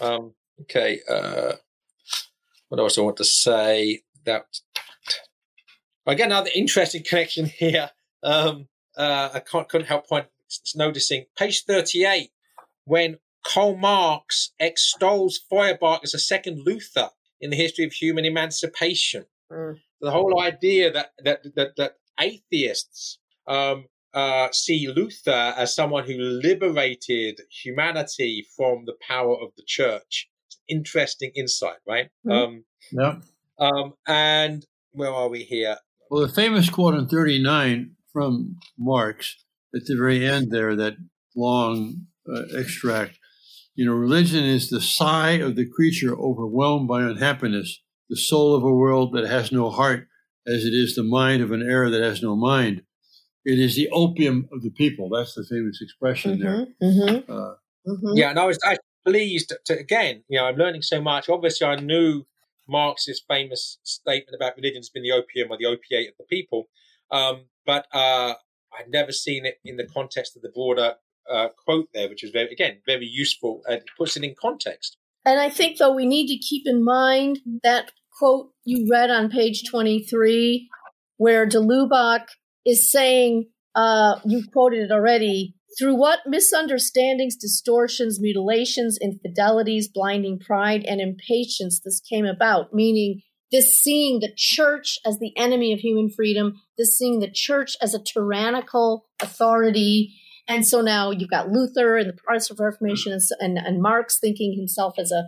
Um, 0.00 0.34
okay. 0.62 1.00
Uh, 1.10 1.54
what 2.68 2.78
else 2.80 2.98
I 2.98 3.00
want 3.02 3.16
to 3.16 3.24
say? 3.24 4.02
That 4.26 4.46
again, 6.06 6.30
another 6.30 6.50
interesting 6.54 7.02
connection 7.02 7.46
here. 7.64 7.90
Um, 8.22 8.68
uh, 8.96 9.30
I 9.34 9.40
can't, 9.40 9.68
couldn't 9.68 9.86
help 9.86 10.08
point 10.08 10.26
noticing 10.74 11.26
page 11.36 11.64
thirty-eight 11.64 12.30
when 12.84 13.18
Karl 13.44 13.76
Marx 13.76 14.52
extols 14.58 15.40
Feuerbach 15.48 16.00
as 16.02 16.14
a 16.14 16.18
second 16.18 16.62
Luther 16.64 17.10
in 17.40 17.50
the 17.50 17.56
history 17.56 17.84
of 17.84 17.92
human 17.92 18.24
emancipation. 18.24 19.26
Mm. 19.52 19.78
The 20.00 20.10
whole 20.10 20.40
idea 20.40 20.92
that 20.92 21.12
that 21.24 21.42
that, 21.54 21.76
that 21.76 21.92
atheists 22.18 23.18
um, 23.46 23.86
uh, 24.14 24.48
see 24.52 24.88
Luther 24.88 25.54
as 25.56 25.74
someone 25.74 26.04
who 26.04 26.14
liberated 26.18 27.40
humanity 27.50 28.46
from 28.56 28.84
the 28.86 28.94
power 29.06 29.36
of 29.40 29.50
the 29.56 29.62
church. 29.66 30.28
Interesting 30.68 31.30
insight, 31.34 31.78
right? 31.86 32.10
Mhm. 32.26 32.32
Um, 32.32 32.64
Yeah. 32.92 33.20
um, 33.58 33.94
and 34.06 34.66
where 34.92 35.10
are 35.12 35.28
we 35.28 35.44
here? 35.44 35.78
Well, 36.10 36.26
the 36.26 36.32
famous 36.32 36.68
quote 36.70 36.94
on 36.94 37.06
39 37.08 37.96
from 38.12 38.56
Marx 38.78 39.36
at 39.74 39.84
the 39.86 39.96
very 39.96 40.26
end 40.26 40.50
there, 40.50 40.74
that 40.76 40.96
long 41.36 42.06
uh, 42.28 42.42
extract, 42.54 43.18
you 43.74 43.84
know, 43.84 43.92
religion 43.92 44.44
is 44.44 44.70
the 44.70 44.80
sigh 44.80 45.32
of 45.32 45.56
the 45.56 45.68
creature 45.68 46.14
overwhelmed 46.18 46.88
by 46.88 47.02
unhappiness, 47.02 47.82
the 48.08 48.16
soul 48.16 48.54
of 48.54 48.64
a 48.64 48.72
world 48.74 49.12
that 49.14 49.26
has 49.26 49.52
no 49.52 49.70
heart, 49.70 50.08
as 50.46 50.64
it 50.64 50.72
is 50.74 50.94
the 50.94 51.02
mind 51.04 51.42
of 51.42 51.52
an 51.52 51.62
era 51.62 51.90
that 51.90 52.02
has 52.02 52.22
no 52.22 52.34
mind. 52.34 52.82
It 53.44 53.58
is 53.58 53.76
the 53.76 53.88
opium 53.90 54.48
of 54.52 54.62
the 54.62 54.70
people. 54.70 55.08
That's 55.10 55.34
the 55.34 55.44
famous 55.44 55.80
expression 55.80 56.40
there. 56.40 56.66
Mhm, 56.82 57.24
Uh, 57.28 57.54
mhm. 57.86 58.18
Yeah, 58.18 58.30
and 58.30 58.38
I 58.38 58.46
was 58.46 58.58
actually 58.64 58.84
pleased 59.06 59.52
to 59.66 59.78
again, 59.78 60.24
you 60.28 60.38
know, 60.38 60.46
I'm 60.46 60.56
learning 60.56 60.82
so 60.82 61.00
much. 61.00 61.28
Obviously, 61.28 61.66
I 61.66 61.76
knew 61.76 62.24
Marx's 62.68 63.22
famous 63.26 63.78
statement 63.84 64.34
about 64.34 64.56
religion 64.56 64.78
has 64.78 64.90
been 64.90 65.02
the 65.02 65.12
opium 65.12 65.50
or 65.50 65.56
the 65.56 65.66
opiate 65.66 66.08
of 66.10 66.14
the 66.18 66.24
people, 66.24 66.68
um, 67.10 67.46
but 67.68 67.86
uh, 67.92 68.32
I'd 68.72 68.88
never 68.88 69.12
seen 69.12 69.44
it 69.44 69.60
in 69.62 69.76
the 69.76 69.84
context 69.84 70.34
of 70.36 70.42
the 70.42 70.48
broader 70.48 70.94
uh, 71.30 71.48
quote 71.62 71.88
there, 71.92 72.08
which 72.08 72.24
is 72.24 72.30
very, 72.30 72.50
again, 72.50 72.78
very 72.86 73.04
useful 73.04 73.60
and 73.68 73.82
puts 73.98 74.16
it 74.16 74.24
in 74.24 74.34
context. 74.40 74.96
And 75.26 75.38
I 75.38 75.50
think, 75.50 75.76
though, 75.76 75.94
we 75.94 76.06
need 76.06 76.28
to 76.28 76.38
keep 76.38 76.66
in 76.66 76.82
mind 76.82 77.40
that 77.62 77.92
quote 78.18 78.52
you 78.64 78.88
read 78.90 79.10
on 79.10 79.28
page 79.28 79.68
23, 79.70 80.66
where 81.18 81.44
de 81.44 81.58
Lubac 81.58 82.28
is 82.64 82.90
saying, 82.90 83.50
uh, 83.74 84.18
you 84.24 84.44
quoted 84.50 84.84
it 84.84 84.90
already, 84.90 85.54
through 85.78 85.94
what 85.94 86.20
misunderstandings, 86.26 87.36
distortions, 87.36 88.18
mutilations, 88.18 88.98
infidelities, 89.02 89.88
blinding 89.92 90.38
pride, 90.38 90.84
and 90.84 91.02
impatience 91.02 91.82
this 91.84 92.00
came 92.00 92.24
about, 92.24 92.72
meaning 92.72 93.20
this 93.50 93.74
seeing 93.74 94.20
the 94.20 94.32
church 94.36 94.98
as 95.06 95.18
the 95.18 95.36
enemy 95.36 95.72
of 95.72 95.80
human 95.80 96.10
freedom, 96.10 96.60
this 96.76 96.96
seeing 96.96 97.20
the 97.20 97.30
church 97.30 97.76
as 97.80 97.94
a 97.94 98.02
tyrannical 98.02 99.06
authority. 99.22 100.14
And 100.46 100.66
so 100.66 100.80
now 100.80 101.10
you've 101.10 101.30
got 101.30 101.50
Luther 101.50 101.96
and 101.96 102.08
the 102.08 102.14
Protestant 102.14 102.60
Reformation 102.60 103.12
and, 103.12 103.22
and, 103.40 103.58
and 103.58 103.82
Marx 103.82 104.18
thinking 104.18 104.54
himself 104.54 104.98
as 104.98 105.10
a 105.12 105.24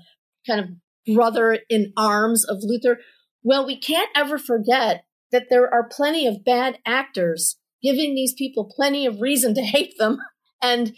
kind 0.46 0.60
of 0.60 1.14
brother 1.14 1.58
in 1.68 1.92
arms 1.96 2.44
of 2.44 2.58
Luther. 2.62 3.00
Well, 3.42 3.66
we 3.66 3.78
can't 3.78 4.10
ever 4.14 4.38
forget 4.38 5.04
that 5.32 5.46
there 5.48 5.72
are 5.72 5.88
plenty 5.88 6.26
of 6.26 6.44
bad 6.44 6.78
actors 6.84 7.56
giving 7.82 8.14
these 8.14 8.34
people 8.34 8.70
plenty 8.74 9.06
of 9.06 9.20
reason 9.20 9.54
to 9.54 9.62
hate 9.62 9.94
them 9.98 10.18
and 10.62 10.94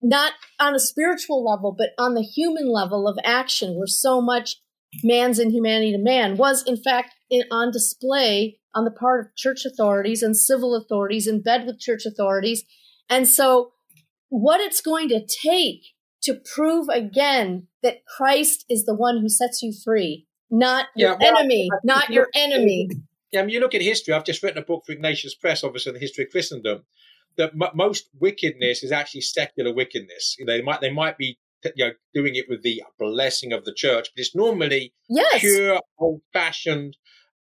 not 0.00 0.32
on 0.58 0.74
a 0.74 0.80
spiritual 0.80 1.44
level, 1.44 1.74
but 1.76 1.90
on 1.98 2.14
the 2.14 2.22
human 2.22 2.68
level 2.68 3.06
of 3.06 3.18
action 3.24 3.76
where 3.76 3.86
so 3.86 4.20
much 4.20 4.56
man's 5.02 5.38
inhumanity 5.38 5.92
to 5.92 5.98
man 5.98 6.36
was 6.36 6.62
in 6.66 6.76
fact 6.76 7.14
in, 7.30 7.44
on 7.50 7.70
display 7.70 8.58
on 8.74 8.84
the 8.84 8.90
part 8.90 9.20
of 9.20 9.34
church 9.36 9.64
authorities 9.64 10.22
and 10.22 10.36
civil 10.36 10.74
authorities 10.74 11.26
in 11.26 11.42
bed 11.42 11.66
with 11.66 11.78
church 11.78 12.06
authorities. 12.06 12.64
And 13.10 13.28
so 13.28 13.72
what 14.28 14.60
it's 14.60 14.80
going 14.80 15.08
to 15.10 15.24
take 15.26 15.82
to 16.22 16.34
prove 16.54 16.88
again 16.88 17.66
that 17.82 18.04
Christ 18.06 18.64
is 18.70 18.84
the 18.86 18.94
one 18.94 19.20
who 19.20 19.28
sets 19.28 19.62
you 19.62 19.72
free, 19.84 20.26
not 20.50 20.86
your 20.96 21.10
Yeah, 21.10 21.16
well, 21.20 21.38
enemy, 21.38 21.68
I- 21.70 21.76
I 21.76 21.78
not 21.84 22.10
your 22.10 22.28
enemy. 22.34 22.88
Yeah, 23.30 23.40
I 23.40 23.44
mean, 23.44 23.54
you 23.54 23.60
look 23.60 23.74
at 23.74 23.82
history. 23.82 24.14
I've 24.14 24.24
just 24.24 24.42
written 24.42 24.62
a 24.62 24.64
book 24.64 24.84
for 24.86 24.92
Ignatius 24.92 25.34
Press, 25.34 25.64
obviously, 25.64 25.92
the 25.92 25.98
history 25.98 26.24
of 26.24 26.30
Christendom. 26.30 26.84
That 27.36 27.52
m- 27.54 27.70
most 27.74 28.08
wickedness 28.20 28.82
is 28.82 28.92
actually 28.92 29.22
secular 29.22 29.72
wickedness. 29.72 30.36
You 30.38 30.44
know, 30.44 30.52
they 30.52 30.62
might 30.62 30.80
they 30.82 30.90
might 30.90 31.16
be 31.16 31.38
you 31.76 31.84
know 31.86 31.92
doing 32.14 32.34
it 32.36 32.46
with 32.48 32.62
the 32.62 32.82
blessing 32.98 33.52
of 33.52 33.64
the 33.64 33.74
church, 33.74 34.10
but 34.14 34.20
it's 34.20 34.34
normally 34.34 34.94
Yes. 35.08 35.40
pure 35.40 35.80
old-fashioned 35.98 36.96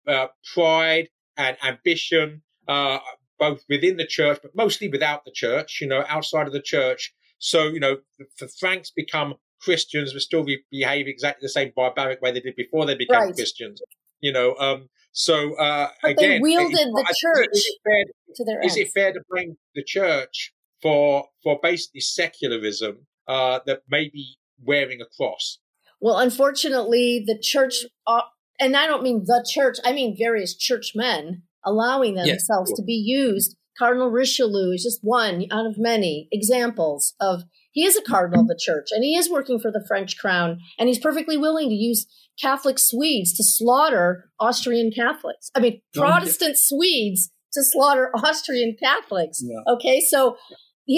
uh, 0.06 0.28
pride 0.54 1.08
and 1.36 1.56
ambition, 1.62 2.42
uh, 2.68 2.98
both 3.38 3.64
within 3.68 3.96
the 3.96 4.06
church, 4.06 4.38
but 4.42 4.54
mostly 4.54 4.88
without 4.88 5.24
the 5.24 5.32
church. 5.32 5.78
You 5.80 5.88
know, 5.88 6.04
outside 6.08 6.46
of 6.46 6.52
the 6.52 6.62
church. 6.62 7.14
So 7.38 7.68
you 7.68 7.80
know, 7.80 7.98
the, 8.18 8.26
the 8.40 8.48
Franks 8.48 8.90
become 8.90 9.34
Christians, 9.60 10.12
but 10.12 10.22
still 10.22 10.44
behave 10.70 11.06
exactly 11.06 11.44
the 11.44 11.48
same 11.50 11.72
barbaric 11.74 12.20
way 12.22 12.32
they 12.32 12.40
did 12.40 12.56
before 12.56 12.86
they 12.86 12.94
became 12.94 13.20
Right. 13.20 13.34
Christians. 13.34 13.80
You 14.20 14.32
know, 14.32 14.54
um, 14.56 14.88
so 15.12 15.54
uh, 15.54 15.88
But 16.02 16.16
they 16.18 16.26
again, 16.26 16.42
wielded 16.42 16.74
it's 16.74 16.94
the 16.94 17.06
it- 17.08 17.16
church 17.16 17.48
Is 17.52 17.66
it, 17.66 17.78
fair, 17.84 18.04
to 18.36 18.44
their 18.44 18.62
is 18.64 18.76
it 18.76 18.88
fair 18.92 19.12
to 19.12 19.20
blame 19.30 19.56
the 19.74 19.82
church 19.82 20.52
for 20.82 21.26
for 21.42 21.58
basically 21.62 22.00
secularism 22.00 23.06
uh, 23.30 23.60
that 23.64 23.82
may 23.88 24.08
be 24.08 24.36
wearing 24.62 25.00
a 25.00 25.06
cross? 25.06 25.58
Well, 26.00 26.18
unfortunately, 26.18 27.22
the 27.24 27.38
church, 27.40 27.84
uh, 28.06 28.22
and 28.58 28.76
I 28.76 28.86
don't 28.86 29.04
mean 29.04 29.22
the 29.24 29.46
church, 29.48 29.76
I 29.84 29.92
mean 29.92 30.16
various 30.18 30.56
churchmen 30.56 31.42
allowing 31.64 32.14
themselves 32.14 32.72
to 32.74 32.82
be 32.82 32.94
used. 32.94 33.56
Cardinal 33.78 34.10
Richelieu 34.10 34.72
is 34.72 34.82
just 34.82 35.00
one 35.02 35.46
out 35.50 35.64
of 35.64 35.78
many 35.78 36.28
examples 36.32 37.14
of 37.20 37.44
he 37.72 37.84
is 37.84 37.96
a 37.96 38.02
cardinal 38.02 38.42
of 38.42 38.48
the 38.48 38.58
church 38.60 38.88
and 38.90 39.04
he 39.04 39.14
is 39.14 39.30
working 39.30 39.60
for 39.60 39.70
the 39.70 39.84
French 39.86 40.18
crown 40.18 40.58
and 40.78 40.88
he's 40.88 40.98
perfectly 40.98 41.36
willing 41.36 41.68
to 41.68 41.74
use 41.74 42.06
Catholic 42.40 42.78
Swedes 42.78 43.32
to 43.34 43.44
slaughter 43.44 44.30
Austrian 44.40 44.90
Catholics. 44.90 45.50
I 45.54 45.60
mean, 45.60 45.80
Protestant 45.94 46.56
Swedes 46.58 47.30
to 47.52 47.62
slaughter 47.62 48.10
Austrian 48.14 48.76
Catholics. 48.82 49.40
Yeah. 49.42 49.60
Okay, 49.74 50.00
so 50.00 50.36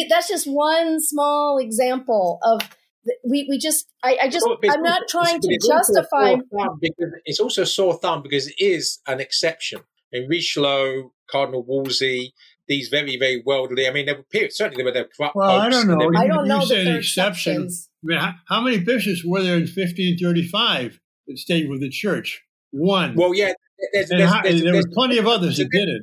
that's 0.09 0.29
just 0.29 0.47
one 0.47 1.01
small 1.01 1.59
example 1.59 2.39
of 2.43 2.61
we 3.29 3.47
we 3.49 3.59
just 3.59 3.89
I, 4.03 4.17
I 4.23 4.29
just 4.29 4.47
Well, 4.47 4.59
I'm 4.71 4.83
not 4.83 5.03
trying 5.09 5.41
to 5.41 5.49
it's 5.51 5.69
also 5.69 5.93
a 5.93 5.97
justify 5.97 6.35
because 6.81 7.13
it's 7.25 7.41
also 7.41 7.63
a 7.63 7.67
sore 7.67 7.95
thumb 7.95 8.23
because 8.23 8.49
it 8.49 8.55
is 8.59 9.01
an 9.07 9.21
exception. 9.21 9.81
In 10.13 10.29
Richelieu, 10.29 11.09
Cardinal 11.31 11.65
Wolsey, 11.65 12.35
these 12.69 12.89
very, 12.89 13.17
very 13.17 13.43
worldly. 13.45 13.89
I 13.89 13.93
mean, 13.93 14.07
there 14.07 14.17
were 14.17 14.23
periods, 14.25 14.57
certainly 14.57 14.85
there 14.85 14.93
were 14.93 14.99
the 14.99 15.09
corrupt 15.17 15.35
Well, 15.35 15.51
I 15.59 15.69
don't 15.69 15.89
know. 15.89 16.11
I 16.17 16.27
don't 16.27 16.45
you 16.45 16.49
know 16.49 16.59
that 16.61 16.67
said 16.67 16.87
they're 16.87 16.99
exception. 16.99 17.53
exceptions. 17.63 17.89
I 18.03 18.07
mean, 18.07 18.19
how, 18.19 18.33
how 18.47 18.61
many 18.61 18.79
bishops 18.79 19.25
were 19.25 19.43
there 19.43 19.55
in 19.57 19.63
1535 19.63 21.01
that 21.27 21.39
stayed 21.39 21.69
with 21.69 21.81
the 21.81 21.89
church? 21.89 22.43
One. 22.71 23.15
Well, 23.15 23.35
yeah, 23.35 23.53
there's, 23.93 24.09
there's, 24.09 24.31
how- 24.31 24.43
there's, 24.43 24.57
and 24.57 24.67
there 24.67 24.73
there's, 24.75 24.87
were 24.87 24.93
plenty 24.95 25.19
of 25.19 25.27
others 25.27 25.57
that 25.59 25.71
did 25.71 25.89
it. 25.89 26.03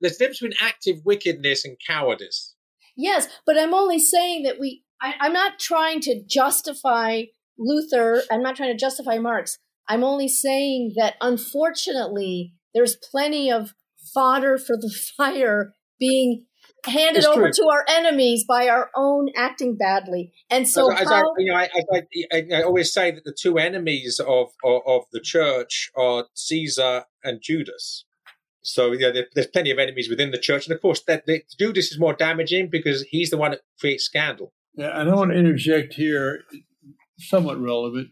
there's 0.00 0.16
a 0.16 0.18
difference 0.18 0.40
between 0.40 0.58
active 0.60 0.96
wickedness 1.04 1.64
and 1.64 1.76
cowardice. 1.86 2.53
Yes, 2.96 3.28
but 3.46 3.58
I'm 3.58 3.74
only 3.74 3.98
saying 3.98 4.44
that 4.44 4.58
we 4.60 4.82
I, 5.00 5.14
I'm 5.20 5.32
not 5.32 5.58
trying 5.58 6.00
to 6.02 6.22
justify 6.24 7.24
Luther, 7.58 8.22
I'm 8.30 8.42
not 8.42 8.56
trying 8.56 8.72
to 8.72 8.78
justify 8.78 9.18
Marx. 9.18 9.58
I'm 9.88 10.02
only 10.02 10.28
saying 10.28 10.94
that 10.96 11.14
unfortunately 11.20 12.54
there's 12.74 12.96
plenty 12.96 13.50
of 13.50 13.74
fodder 14.12 14.58
for 14.58 14.76
the 14.76 14.90
fire 15.16 15.74
being 15.98 16.46
handed 16.86 17.18
It's 17.18 17.26
over 17.26 17.50
true. 17.50 17.52
to 17.52 17.68
our 17.68 17.84
enemies 17.88 18.44
by 18.46 18.68
our 18.68 18.90
own 18.96 19.28
acting 19.36 19.76
badly. 19.76 20.32
And 20.50 20.68
so 20.68 20.92
as, 20.92 21.02
as 21.02 21.12
I, 21.12 21.22
you 21.38 21.46
know, 21.46 21.56
I, 21.56 21.68
I, 21.92 22.02
I, 22.32 22.42
I 22.56 22.62
always 22.62 22.92
say 22.92 23.10
that 23.10 23.24
the 23.24 23.34
two 23.38 23.58
enemies 23.58 24.20
of, 24.20 24.48
of, 24.64 24.82
of 24.86 25.02
the 25.12 25.20
church 25.20 25.90
are 25.96 26.26
Caesar 26.34 27.04
and 27.22 27.40
Judas. 27.42 28.04
So 28.64 28.92
yeah, 28.92 29.10
there, 29.10 29.26
there's 29.34 29.46
plenty 29.46 29.70
of 29.70 29.78
enemies 29.78 30.08
within 30.10 30.30
the 30.30 30.38
church, 30.38 30.66
and 30.66 30.74
of 30.74 30.80
course, 30.82 31.02
that, 31.06 31.26
that 31.26 31.42
Judas 31.58 31.92
is 31.92 31.98
more 31.98 32.14
damaging 32.14 32.68
because 32.70 33.02
he's 33.02 33.30
the 33.30 33.36
one 33.36 33.52
that 33.52 33.60
creates 33.78 34.04
scandal. 34.04 34.52
Yeah, 34.74 34.98
and 34.98 35.08
I 35.10 35.14
want 35.14 35.30
to 35.30 35.36
interject 35.36 35.94
here, 35.94 36.40
somewhat 37.18 37.60
relevant. 37.60 38.08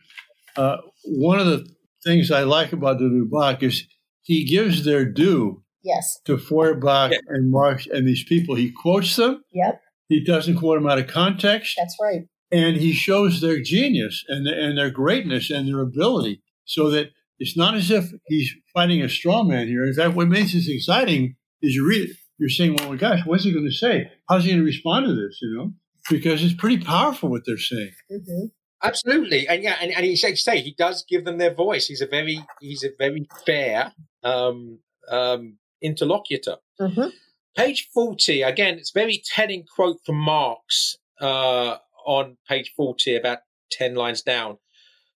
Uh, 0.57 0.77
one 1.05 1.41
of 1.41 1.47
the 1.47 1.67
things 2.05 2.31
I 2.31 2.43
like 2.43 2.73
about 2.73 2.99
de 2.99 3.05
Lubac 3.05 3.63
is 3.63 3.85
he 4.23 4.45
gives 4.45 4.85
their 4.85 5.05
due 5.05 5.63
yes. 5.83 6.19
to 6.27 6.37
Feuerbach 6.39 7.13
Yeah. 7.13 7.19
and 7.29 7.51
Marx 7.51 7.87
and 7.87 8.07
these 8.07 8.25
people. 8.25 8.55
He 8.55 8.71
quotes 8.71 9.17
them. 9.17 9.43
Yep, 9.53 9.81
He 10.09 10.23
doesn't 10.23 10.59
quote 10.59 10.77
them 10.79 10.89
out 10.89 10.99
of 10.99 11.07
context. 11.07 11.75
that's 11.79 11.97
right. 12.01 12.23
and 12.53 12.77
he 12.77 12.93
shows 12.93 13.41
their 13.41 13.61
genius 13.63 14.25
and 14.29 14.47
and 14.47 14.77
their 14.77 14.91
greatness 14.91 15.51
and 15.51 15.67
their 15.67 15.81
ability, 15.81 16.43
so 16.65 16.91
that 16.91 17.09
it's 17.43 17.57
not 17.57 17.75
as 17.75 17.91
if 17.91 18.05
he's 18.27 18.55
fighting 18.73 19.03
a 19.03 19.09
straw 19.09 19.43
man 19.43 19.67
here. 19.67 19.85
In 19.85 19.95
fact, 19.95 20.15
what 20.15 20.29
makes 20.29 20.53
this 20.53 20.69
exciting 20.69 21.35
is 21.61 21.75
you 21.75 21.87
read 21.87 22.11
it, 22.11 22.17
you're 22.39 22.49
saying, 22.49 22.77
"Well, 22.77 22.91
my 22.91 22.97
gosh, 22.97 23.21
what's 23.27 23.45
he 23.45 23.53
going 23.53 23.65
to 23.65 23.73
say? 23.73 24.11
How's 24.29 24.45
he 24.45 24.51
going 24.51 24.61
to 24.61 24.65
respond 24.67 25.07
to 25.07 25.15
this?" 25.15 25.39
You 25.43 25.57
know, 25.57 25.73
because 26.09 26.43
it's 26.45 26.55
pretty 26.55 26.79
powerful 26.79 27.29
what 27.29 27.43
they're 27.47 27.59
saying. 27.59 27.93
hmm 28.09 28.47
Absolutely, 28.85 29.47
and 29.47 29.63
yeah, 29.63 29.77
and, 29.81 29.93
and 29.93 30.05
he 30.05 30.17
say, 30.17 30.35
say 30.35 30.61
he 30.61 30.75
does 30.77 31.05
give 31.09 31.25
them 31.25 31.39
their 31.39 31.55
voice. 31.55 31.87
He's 31.87 32.01
a 32.01 32.07
very 32.07 32.45
he's 32.61 32.83
a 32.83 32.91
very 32.99 33.29
fair 33.47 33.93
um, 34.25 34.79
um, 35.09 35.59
interlocutor. 35.81 36.57
hmm 36.81 37.09
Page 37.55 37.91
40, 37.93 38.41
again, 38.41 38.79
it's 38.79 38.91
a 38.97 38.99
very 38.99 39.23
telling 39.35 39.67
quote 39.77 39.99
from 40.07 40.17
Marx 40.17 40.97
uh, 41.21 41.77
on 42.07 42.39
page 42.49 42.73
40, 42.75 43.15
about 43.15 43.41
10 43.73 43.95
lines 43.95 44.23
down. 44.23 44.57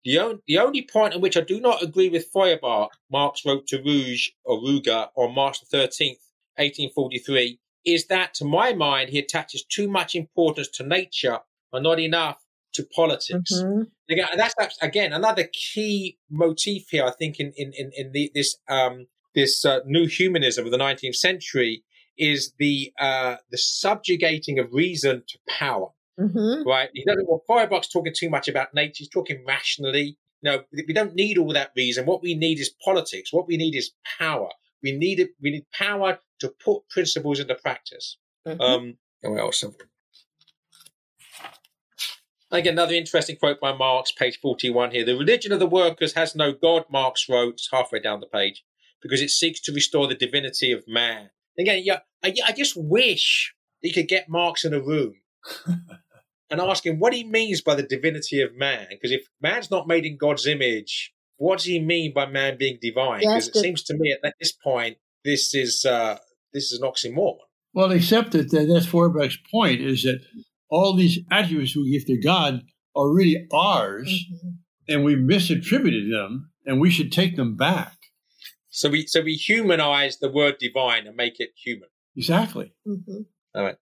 The, 0.05 0.19
on, 0.19 0.43
the 0.47 0.59
only 0.59 0.83
point 0.83 1.15
in 1.15 1.21
which 1.21 1.37
I 1.37 1.41
do 1.41 1.61
not 1.61 1.83
agree 1.83 2.09
with 2.11 2.29
Feuerbach, 2.33 2.91
Marx 3.11 3.45
wrote 3.47 3.67
to 3.69 3.83
Rouge 3.83 4.29
or 4.45 4.59
Ruger 4.59 5.09
on 5.17 5.35
March 5.35 5.61
the 5.61 5.77
13th, 5.77 6.21
1843, 6.57 7.59
is 7.87 8.07
that, 8.07 8.35
to 8.35 8.45
my 8.45 8.73
mind, 8.73 9.11
he 9.11 9.19
attaches 9.19 9.65
too 9.65 9.89
much 9.89 10.15
importance 10.15 10.69
to 10.69 10.87
nature 10.87 11.39
and 11.73 11.83
not 11.83 12.01
enough 12.01 12.45
to 12.75 12.85
politics. 12.95 13.63
hmm 13.63 13.83
Again, 14.11 14.27
and 14.33 14.39
that's 14.39 14.77
again 14.83 15.15
another 15.15 15.49
key 15.51 16.19
motif 16.31 16.91
here. 16.91 17.07
I 17.07 17.11
think 17.11 17.41
in 17.41 17.55
in 17.57 17.73
in, 17.73 17.91
in 17.97 18.13
the, 18.13 18.31
this 18.35 18.59
um, 18.69 19.07
this 19.35 19.65
uh, 19.65 19.81
new 19.87 20.07
humanism 20.07 20.67
of 20.67 20.73
the 20.73 20.77
19th 20.77 21.15
century 21.15 21.83
is 22.19 22.53
the 22.59 22.93
uh, 23.01 23.37
the 23.51 23.57
subjugating 23.57 24.59
of 24.59 24.69
reason 24.73 25.23
to 25.27 25.39
power. 25.49 25.89
Hmm 26.19 26.63
Right? 26.67 26.91
He 26.95 27.05
doesn't. 27.05 27.29
want 27.29 27.43
Feuerbach's 27.47 27.89
talking 27.89 28.13
too 28.17 28.31
much 28.31 28.49
about 28.49 28.75
nature. 28.75 28.95
He's 28.99 29.09
talking 29.09 29.45
rationally. 29.47 30.17
No, 30.43 30.63
we 30.73 30.93
don't 30.93 31.15
need 31.15 31.39
all 31.39 31.53
that 31.55 31.73
reason. 31.75 32.05
What 32.07 32.23
we 32.23 32.35
need 32.35 32.59
is 32.61 32.71
politics. 32.85 33.33
What 33.33 33.47
we 33.47 33.57
need 33.57 33.75
is 33.75 33.93
power. 34.19 34.51
We 34.83 34.93
need 34.93 35.19
it. 35.19 35.31
We 35.41 35.51
need 35.51 35.65
power 35.73 36.19
to 36.41 36.49
put 36.63 36.89
principles 36.91 37.41
into 37.41 37.55
practice. 37.55 38.19
Mhm. 38.47 38.61
Um, 38.61 38.99
what 39.23 39.41
else? 39.41 39.65
Again, 42.51 42.75
another 42.75 42.95
interesting 42.95 43.37
quote 43.37 43.59
by 43.59 43.73
Marx, 43.73 44.13
page 44.13 44.39
41 44.41 44.91
here. 44.93 45.05
The 45.05 45.17
religion 45.17 45.51
of 45.51 45.59
the 45.59 45.67
workers 45.67 46.13
has 46.15 46.37
no 46.37 46.53
God, 46.53 46.85
Marx 46.91 47.29
wrote, 47.29 47.61
halfway 47.73 47.99
down 48.01 48.21
the 48.21 48.27
page, 48.27 48.63
because 49.03 49.21
it 49.23 49.31
seeks 49.31 49.61
to 49.63 49.73
restore 49.73 50.07
the 50.07 50.15
divinity 50.15 50.71
of 50.71 50.87
man. 50.87 51.31
Again, 51.59 51.83
yeah, 51.85 52.01
I, 52.23 52.35
I 52.47 52.53
just 52.53 52.77
wish 52.77 53.55
you 53.81 53.93
could 53.93 54.09
get 54.09 54.29
Marx 54.29 54.65
in 54.65 54.75
a 54.75 54.81
room 54.81 55.15
and 56.61 56.71
ask 56.71 56.85
him 56.87 56.99
what 56.99 57.13
he 57.13 57.25
means 57.25 57.61
by 57.63 57.75
the 57.75 57.83
divinity 57.83 58.41
of 58.41 58.55
man. 58.55 58.87
Because 58.91 59.11
if 59.13 59.27
man's 59.41 59.71
not 59.71 59.87
made 59.87 60.05
in 60.05 60.17
God's 60.17 60.47
image, 60.47 61.13
what 61.37 61.59
does 61.59 61.67
he 61.67 61.79
mean 61.81 62.13
by 62.15 62.27
man 62.27 62.57
being 62.59 62.79
divine? 62.81 63.23
Yes, 63.23 63.47
Because 63.47 63.61
it 63.61 63.63
seems 63.65 63.83
to 63.85 63.95
me 63.97 64.13
at 64.25 64.35
this 64.41 64.53
point, 64.53 64.97
this 65.25 65.55
is 65.55 65.85
uh, 65.85 66.19
this 66.53 66.73
is 66.73 66.81
an 66.81 66.89
oxymoron. 66.89 67.39
Well, 67.73 67.91
except 67.91 68.33
that 68.33 68.51
that- 68.51 68.69
that's 68.69 68.87
Feuerbach's 68.87 69.39
point 69.51 69.81
is 69.81 70.03
that 70.05 70.21
all 70.71 70.95
these 70.97 71.19
attributes 71.31 71.77
we 71.77 71.91
give 71.93 72.07
to 72.07 72.17
God 72.17 72.63
are 72.97 73.13
really 73.13 73.47
ours, 73.53 74.09
Mhm. 74.33 74.59
and 74.89 75.05
we 75.05 75.17
misattributed 75.17 76.11
them, 76.11 76.53
and 76.65 76.81
we 76.81 76.91
should 76.91 77.11
take 77.11 77.35
them 77.37 77.57
back. 77.57 77.97
So 78.71 78.89
we 78.91 79.07
so 79.07 79.21
we 79.23 79.35
humanize 79.35 80.19
the 80.19 80.31
word 80.31 80.59
divine 80.59 81.07
and 81.07 81.17
make 81.17 81.41
it 81.41 81.51
human. 81.57 81.89
Exactly. 82.17 82.73
Mhm. 82.87 83.27
All 83.55 83.65
right. 83.65 83.79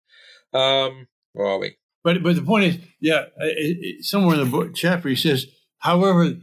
Um, 0.53 1.07
where 1.33 1.47
are 1.47 1.59
we? 1.59 1.77
But 2.03 2.23
but 2.23 2.35
the 2.35 2.41
point 2.41 2.65
is, 2.65 2.77
yeah, 3.01 3.25
it, 3.37 3.77
it, 3.81 4.05
somewhere 4.05 4.35
in 4.35 4.43
the 4.43 4.49
book 4.49 4.73
chapter 4.73 5.09
he 5.09 5.15
says, 5.15 5.47
however, 5.79 6.35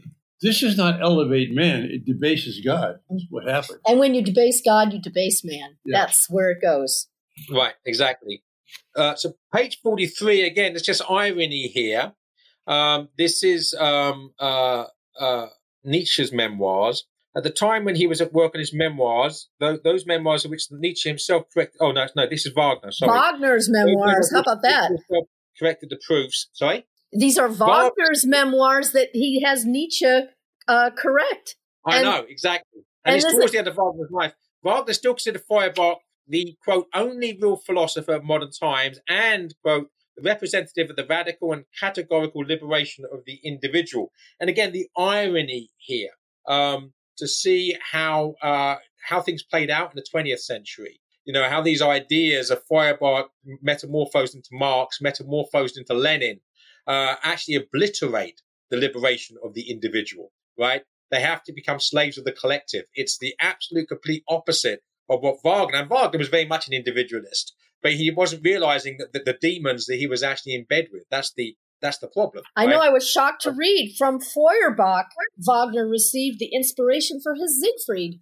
this 0.42 0.60
does 0.60 0.76
not 0.76 1.00
elevate 1.00 1.50
man; 1.54 1.84
it 1.84 2.04
debases 2.04 2.60
God. 2.60 2.96
That's 3.08 3.24
what 3.30 3.48
happens. 3.48 3.80
And 3.86 3.98
when 3.98 4.14
you 4.14 4.22
debase 4.22 4.60
God, 4.62 4.92
you 4.92 5.00
debase 5.00 5.42
man. 5.44 5.76
Yeah. 5.84 6.00
That's 6.00 6.28
where 6.28 6.50
it 6.50 6.60
goes. 6.60 7.08
Right, 7.50 7.74
exactly. 7.84 8.42
Uh, 8.94 9.14
so 9.14 9.34
page 9.54 9.78
forty-three 9.82 10.42
again. 10.42 10.74
It's 10.74 10.84
just 10.84 11.02
irony 11.08 11.68
here. 11.68 12.12
Um, 12.66 13.08
this 13.16 13.42
is 13.42 13.74
um, 13.78 14.32
uh, 14.38 14.84
uh, 15.18 15.46
Nietzsche's 15.84 16.32
memoirs. 16.32 17.06
At 17.36 17.42
the 17.42 17.50
time 17.50 17.84
when 17.84 17.96
he 17.96 18.06
was 18.06 18.20
at 18.22 18.32
work 18.32 18.54
on 18.54 18.60
his 18.60 18.72
memoirs, 18.72 19.48
tho- 19.60 19.78
those 19.84 20.06
memoirs 20.06 20.44
of 20.44 20.50
which 20.50 20.66
Nietzsche 20.70 21.08
himself 21.08 21.44
corrected. 21.52 21.78
Oh 21.80 21.92
no, 21.92 22.06
no, 22.16 22.26
this 22.26 22.46
is 22.46 22.52
Wagner. 22.54 22.90
Sorry, 22.92 23.10
Wagner's 23.10 23.68
memoirs. 23.70 24.32
How 24.32 24.40
about 24.40 24.62
that? 24.62 24.90
Corrected 25.58 25.90
the 25.90 25.98
proofs. 26.06 26.48
Sorry. 26.52 26.86
These 27.12 27.38
are 27.38 27.48
Wagner's 27.48 28.26
memoirs 28.26 28.92
that 28.92 29.08
he 29.12 29.42
has 29.42 29.64
Nietzsche 29.64 30.22
uh, 30.68 30.90
correct. 30.96 31.56
I 31.86 31.96
and, 31.96 32.04
know, 32.04 32.24
exactly. 32.28 32.82
And, 33.04 33.14
and 33.14 33.24
it's 33.24 33.32
towards 33.32 33.52
the 33.52 33.58
end 33.58 33.68
of 33.68 33.76
Wagner's 33.76 34.10
life. 34.10 34.34
Wagner 34.62 34.92
still 34.92 35.14
considered 35.14 35.42
Feuerbach 35.48 35.98
the, 36.28 36.56
quote, 36.64 36.86
only 36.94 37.38
real 37.40 37.56
philosopher 37.56 38.14
of 38.14 38.24
modern 38.24 38.50
times 38.50 38.98
and, 39.08 39.54
quote, 39.62 39.88
the 40.16 40.22
representative 40.22 40.90
of 40.90 40.96
the 40.96 41.06
radical 41.06 41.52
and 41.52 41.64
categorical 41.78 42.40
liberation 42.40 43.04
of 43.12 43.20
the 43.26 43.38
individual. 43.44 44.10
And 44.40 44.50
again, 44.50 44.72
the 44.72 44.88
irony 44.96 45.70
here 45.76 46.10
um, 46.48 46.92
to 47.18 47.28
see 47.28 47.76
how 47.92 48.34
uh, 48.42 48.76
how 49.08 49.20
things 49.20 49.42
played 49.42 49.70
out 49.70 49.92
in 49.92 49.96
the 49.96 50.04
20th 50.18 50.40
century. 50.40 51.00
You 51.26 51.32
know 51.32 51.48
how 51.48 51.60
these 51.60 51.82
ideas 51.82 52.50
of 52.50 52.62
Feuerbach 52.66 53.30
metamorphosed 53.62 54.34
into 54.34 54.48
Marx, 54.52 55.00
metamorphosed 55.00 55.76
into 55.76 55.92
Lenin, 55.92 56.40
uh, 56.86 57.16
actually 57.22 57.56
obliterate 57.56 58.40
the 58.70 58.76
liberation 58.76 59.36
of 59.44 59.54
the 59.54 59.70
individual. 59.70 60.32
Right? 60.58 60.82
They 61.10 61.20
have 61.20 61.42
to 61.44 61.52
become 61.52 61.78
slaves 61.78 62.18
of 62.18 62.24
the 62.24 62.32
collective. 62.32 62.84
It's 62.94 63.18
the 63.18 63.34
absolute 63.40 63.88
complete 63.88 64.24
opposite 64.28 64.80
of 65.08 65.20
what 65.20 65.42
Wagner. 65.44 65.78
And 65.78 65.90
Wagner 65.90 66.18
was 66.18 66.28
very 66.28 66.46
much 66.46 66.66
an 66.66 66.74
individualist 66.74 67.54
but 67.82 67.92
he 67.92 68.10
wasn't 68.10 68.44
realizing 68.44 68.96
that 68.98 69.12
the, 69.12 69.20
the 69.20 69.38
demons 69.40 69.86
that 69.86 69.96
he 69.96 70.08
was 70.08 70.22
actually 70.22 70.54
in 70.54 70.64
bed 70.64 70.88
with. 70.92 71.04
That's 71.10 71.32
the 71.36 71.56
that's 71.80 71.98
the 71.98 72.08
problem. 72.08 72.42
I 72.56 72.66
know. 72.66 72.80
I 72.80 72.88
was 72.88 73.08
shocked 73.08 73.42
to 73.42 73.52
read 73.52 73.94
from 73.98 74.18
Feuerbach. 74.18 75.06
Wagner 75.38 75.86
received 75.86 76.38
the 76.38 76.50
inspiration 76.52 77.20
for 77.22 77.34
his 77.34 77.60
Siegfried. 77.60 78.20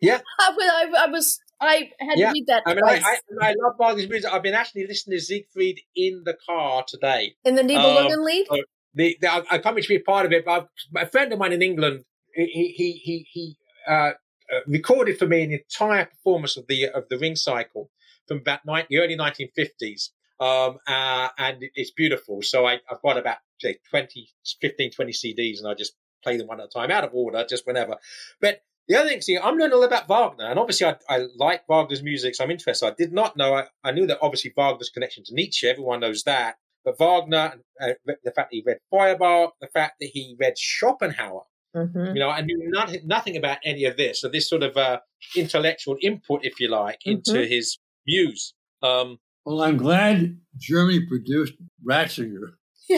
Yeah, 0.00 0.20
I, 0.38 0.56
I, 0.58 1.04
I 1.04 1.06
was. 1.08 1.38
I 1.60 1.90
had 1.98 2.18
yeah. 2.18 2.28
to 2.28 2.32
read 2.32 2.46
that. 2.48 2.62
I 2.66 2.74
mean, 2.74 2.84
I, 2.84 3.18
I, 3.42 3.48
I, 3.48 3.54
love 3.58 3.76
Wagner's 3.78 4.08
music. 4.08 4.30
I've 4.30 4.42
been 4.42 4.54
actually 4.54 4.86
listening 4.86 5.18
to 5.18 5.24
Siegfried 5.24 5.80
in 5.94 6.22
the 6.24 6.36
car 6.46 6.84
today. 6.86 7.34
In 7.44 7.54
the 7.54 7.62
Nibelungenlied. 7.62 8.50
Um, 8.50 8.58
the, 8.94 9.16
the, 9.20 9.30
I, 9.50 9.58
can't 9.58 9.76
to 9.76 9.88
be 9.88 9.96
a 9.96 10.00
part 10.00 10.26
of 10.26 10.32
it, 10.32 10.44
but 10.44 10.68
I've, 10.94 11.06
a 11.06 11.10
friend 11.10 11.32
of 11.32 11.38
mine 11.38 11.52
in 11.52 11.62
England, 11.62 12.04
he 12.34 12.74
he 12.76 12.92
he 12.92 13.26
he 13.30 13.56
uh, 13.88 13.92
uh, 13.92 14.60
recorded 14.66 15.18
for 15.18 15.26
me 15.26 15.44
an 15.44 15.52
entire 15.52 16.06
performance 16.06 16.56
of 16.56 16.66
the 16.66 16.88
of 16.88 17.04
the 17.08 17.18
Ring 17.18 17.36
Cycle 17.36 17.90
from 18.26 18.38
about 18.38 18.60
the 18.64 18.98
early 18.98 19.16
1950s. 19.16 20.10
Um, 20.38 20.78
uh, 20.86 21.28
and 21.38 21.64
it's 21.74 21.92
beautiful. 21.92 22.42
So 22.42 22.66
I, 22.66 22.80
have 22.88 23.00
got 23.02 23.16
about 23.16 23.38
say 23.58 23.78
20, 23.90 24.28
15, 24.60 24.90
20 24.90 25.12
CDs 25.12 25.58
and 25.60 25.68
I 25.68 25.74
just 25.74 25.94
play 26.22 26.36
them 26.36 26.46
one 26.46 26.60
at 26.60 26.66
a 26.66 26.68
time 26.68 26.90
out 26.90 27.04
of 27.04 27.14
order, 27.14 27.44
just 27.48 27.66
whenever. 27.66 27.96
But 28.40 28.60
the 28.88 28.96
other 28.96 29.08
thing, 29.08 29.20
see, 29.20 29.38
I'm 29.38 29.56
learning 29.56 29.74
all 29.74 29.84
about 29.84 30.08
Wagner, 30.08 30.46
and 30.46 30.58
obviously 30.58 30.86
I, 30.86 30.96
I 31.08 31.26
like 31.36 31.68
Wagner's 31.68 32.02
music, 32.02 32.34
so 32.34 32.44
I'm 32.44 32.50
interested. 32.50 32.86
I 32.86 32.94
did 32.96 33.12
not 33.12 33.36
know, 33.36 33.54
I, 33.54 33.64
I, 33.82 33.92
knew 33.92 34.06
that 34.06 34.18
obviously 34.22 34.52
Wagner's 34.56 34.90
connection 34.90 35.24
to 35.24 35.34
Nietzsche, 35.34 35.68
everyone 35.68 36.00
knows 36.00 36.22
that. 36.24 36.56
But 36.84 36.98
Wagner, 36.98 37.54
uh, 37.80 37.94
the 38.06 38.30
fact 38.30 38.50
that 38.50 38.56
he 38.56 38.62
read 38.64 38.78
Feuerbach, 38.90 39.54
the 39.60 39.66
fact 39.66 39.96
that 40.00 40.10
he 40.12 40.36
read 40.38 40.56
Schopenhauer, 40.56 41.42
Mm-hmm. 41.76 42.16
You 42.16 42.20
know, 42.20 42.30
I 42.30 42.40
knew 42.40 42.70
nothing, 42.70 43.00
nothing 43.04 43.36
about 43.36 43.58
any 43.64 43.84
of 43.84 43.96
this. 43.96 44.20
So 44.20 44.28
this 44.28 44.48
sort 44.48 44.62
of 44.62 44.76
uh, 44.76 45.00
intellectual 45.36 45.96
input, 46.00 46.40
if 46.42 46.58
you 46.58 46.68
like, 46.68 47.00
into 47.04 47.32
mm-hmm. 47.32 47.50
his 47.50 47.78
muse. 48.06 48.54
Um, 48.82 49.18
well, 49.44 49.62
I'm 49.62 49.76
glad 49.76 50.38
Germany 50.58 51.06
produced 51.06 51.54
Ratzinger. 51.88 52.52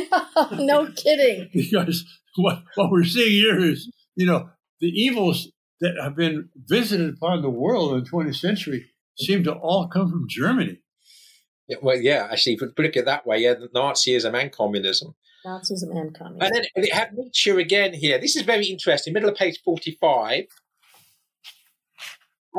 No 0.53 0.91
kidding. 0.93 1.49
because 1.55 2.05
what, 2.37 2.63
what 2.75 2.91
we're 2.91 3.05
seeing 3.05 3.31
here 3.31 3.59
is, 3.59 3.91
you 4.15 4.27
know, 4.27 4.51
the 4.81 4.89
evils 4.89 5.51
that 5.81 5.95
have 6.03 6.17
been 6.17 6.49
visited 6.57 7.15
upon 7.15 7.43
the 7.43 7.51
world 7.51 7.93
in 7.93 8.05
the 8.05 8.11
20th 8.11 8.37
century 8.37 8.87
seem 9.17 9.45
to 9.45 9.53
all 9.53 9.89
come 9.89 10.11
from 10.11 10.27
Germany. 10.29 10.81
Yeah, 11.69 11.77
well, 11.83 11.97
yeah, 11.97 12.29
actually, 12.31 12.55
if 12.55 12.63
you 12.63 12.73
look 12.77 12.97
at 12.97 12.97
it 12.97 13.05
that 13.05 13.27
way, 13.27 13.39
yeah, 13.39 13.55
Nazism 13.75 14.41
and 14.41 14.51
communism. 14.51 15.15
Nazism 15.45 15.91
and 15.91 16.17
communism. 16.17 16.41
And 16.41 16.55
then 16.55 16.65
they 16.83 16.91
have 16.91 17.13
Nietzsche 17.13 17.51
again 17.51 17.93
here. 17.93 18.19
This 18.19 18.37
is 18.37 18.43
very 18.43 18.67
interesting. 18.67 19.13
Middle 19.13 19.29
of 19.29 19.37
page 19.37 19.61
45 19.65 20.45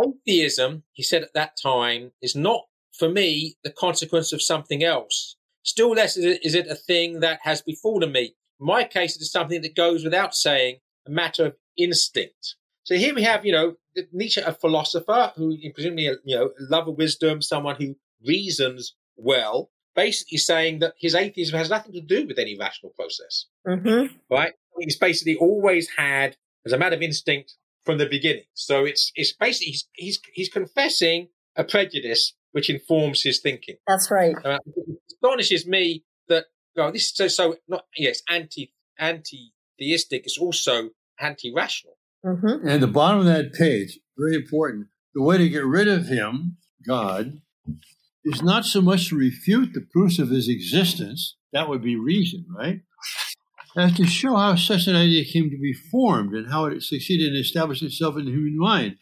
atheism, 0.06 0.84
he 0.94 1.04
said 1.04 1.24
at 1.24 1.34
that 1.34 1.58
time, 1.62 2.12
is 2.22 2.36
not 2.36 2.66
for 2.98 3.10
me 3.10 3.56
the 3.64 3.72
consequence 3.72 4.32
of 4.32 4.42
something 4.42 4.84
else. 4.84 5.36
Still 5.64 5.92
less 5.92 6.16
is 6.18 6.26
it, 6.26 6.46
is 6.46 6.56
it 6.56 6.68
a 6.68 6.76
thing 6.76 7.20
that 7.20 7.40
has 7.44 7.62
befallen 7.62 8.12
me. 8.12 8.36
In 8.60 8.66
my 8.66 8.84
case, 8.84 9.16
it 9.16 9.22
is 9.22 9.32
something 9.32 9.62
that 9.62 9.76
goes 9.76 10.04
without 10.04 10.36
saying, 10.36 10.78
a 11.08 11.12
matter 11.12 11.46
of 11.46 11.56
instinct. 11.78 12.56
So 12.89 12.95
here 12.95 13.13
we 13.13 13.21
have, 13.21 13.45
you 13.45 13.52
know, 13.52 13.75
Nietzsche, 14.12 14.41
a 14.41 14.52
philosopher 14.52 15.32
who 15.36 15.56
presumably, 15.75 16.10
you 16.25 16.36
know, 16.36 16.49
love 16.71 16.88
of 16.88 16.97
wisdom, 16.97 17.39
someone 17.39 17.75
who 17.75 17.95
reasons 18.25 18.95
well, 19.15 19.69
basically 19.95 20.39
saying 20.39 20.80
that 20.80 20.95
his 20.97 21.13
atheism 21.13 21.56
has 21.56 21.69
nothing 21.69 21.93
to 21.93 22.02
do 22.02 22.25
with 22.25 22.39
any 22.39 22.58
rational 22.58 22.91
process. 22.97 23.45
Mm-hmm. 23.67 24.15
Right? 24.32 24.54
He's 24.80 24.97
basically 24.97 25.36
always 25.36 25.88
had, 25.97 26.36
as 26.65 26.71
a 26.71 26.80
matter 26.80 26.95
of 26.95 27.04
instinct, 27.04 27.54
from 27.86 27.99
the 27.99 28.08
beginning. 28.08 28.45
So 28.56 28.86
it's 28.86 29.12
it's 29.13 29.34
basically 29.34 29.73
he's 29.73 29.88
he's, 29.93 30.19
he's 30.34 30.49
confessing 30.49 31.28
a 31.56 31.63
prejudice 31.63 32.34
which 32.54 32.71
informs 32.71 33.21
his 33.21 33.39
thinking. 33.39 33.75
That's 33.86 34.10
right. 34.10 34.36
Uh, 34.43 34.58
it 34.65 34.97
astonishes 35.12 35.67
me 35.67 36.06
that 36.28 36.45
well, 36.75 36.91
this 36.91 37.04
is 37.04 37.15
so 37.15 37.28
so 37.28 37.58
not 37.67 37.86
yes 37.95 38.23
anti 38.28 38.73
anti 38.97 39.54
theistic. 39.80 40.21
It's 40.25 40.39
also 40.39 40.89
anti 41.19 41.54
rational. 41.54 41.99
Mm-hmm. 42.26 42.68
And 42.68 42.84
the 42.84 42.88
bottom 42.88 43.20
of 43.20 43.26
that 43.26 43.54
page, 43.54 44.00
very 44.18 44.36
important. 44.36 44.88
The 45.14 45.22
way 45.22 45.38
to 45.38 45.50
get 45.50 45.66
rid 45.66 45.88
of 45.88 46.08
him, 46.08 46.58
God, 46.86 47.42
is 48.24 48.42
not 48.42 48.66
so 48.66 48.82
much 48.82 49.10
to 49.10 49.18
refute 49.18 49.74
the 49.74 49.86
proofs 49.92 50.20
of 50.20 50.30
his 50.30 50.48
existence. 50.48 51.38
That 51.54 51.70
would 51.70 51.82
be 51.82 51.96
reason, 51.96 52.46
right? 52.56 52.82
as 53.78 53.96
to 53.96 54.06
show 54.06 54.36
how 54.36 54.56
such 54.56 54.88
an 54.88 54.96
idea 54.96 55.24
came 55.24 55.50
to 55.50 55.58
be 55.58 55.74
formed 55.74 56.34
and 56.34 56.52
how 56.52 56.66
it 56.66 56.84
succeeded 56.84 57.34
in 57.34 57.40
establishing 57.40 57.88
itself 57.88 58.18
in 58.18 58.26
the 58.26 58.32
human 58.32 58.58
mind, 58.58 58.98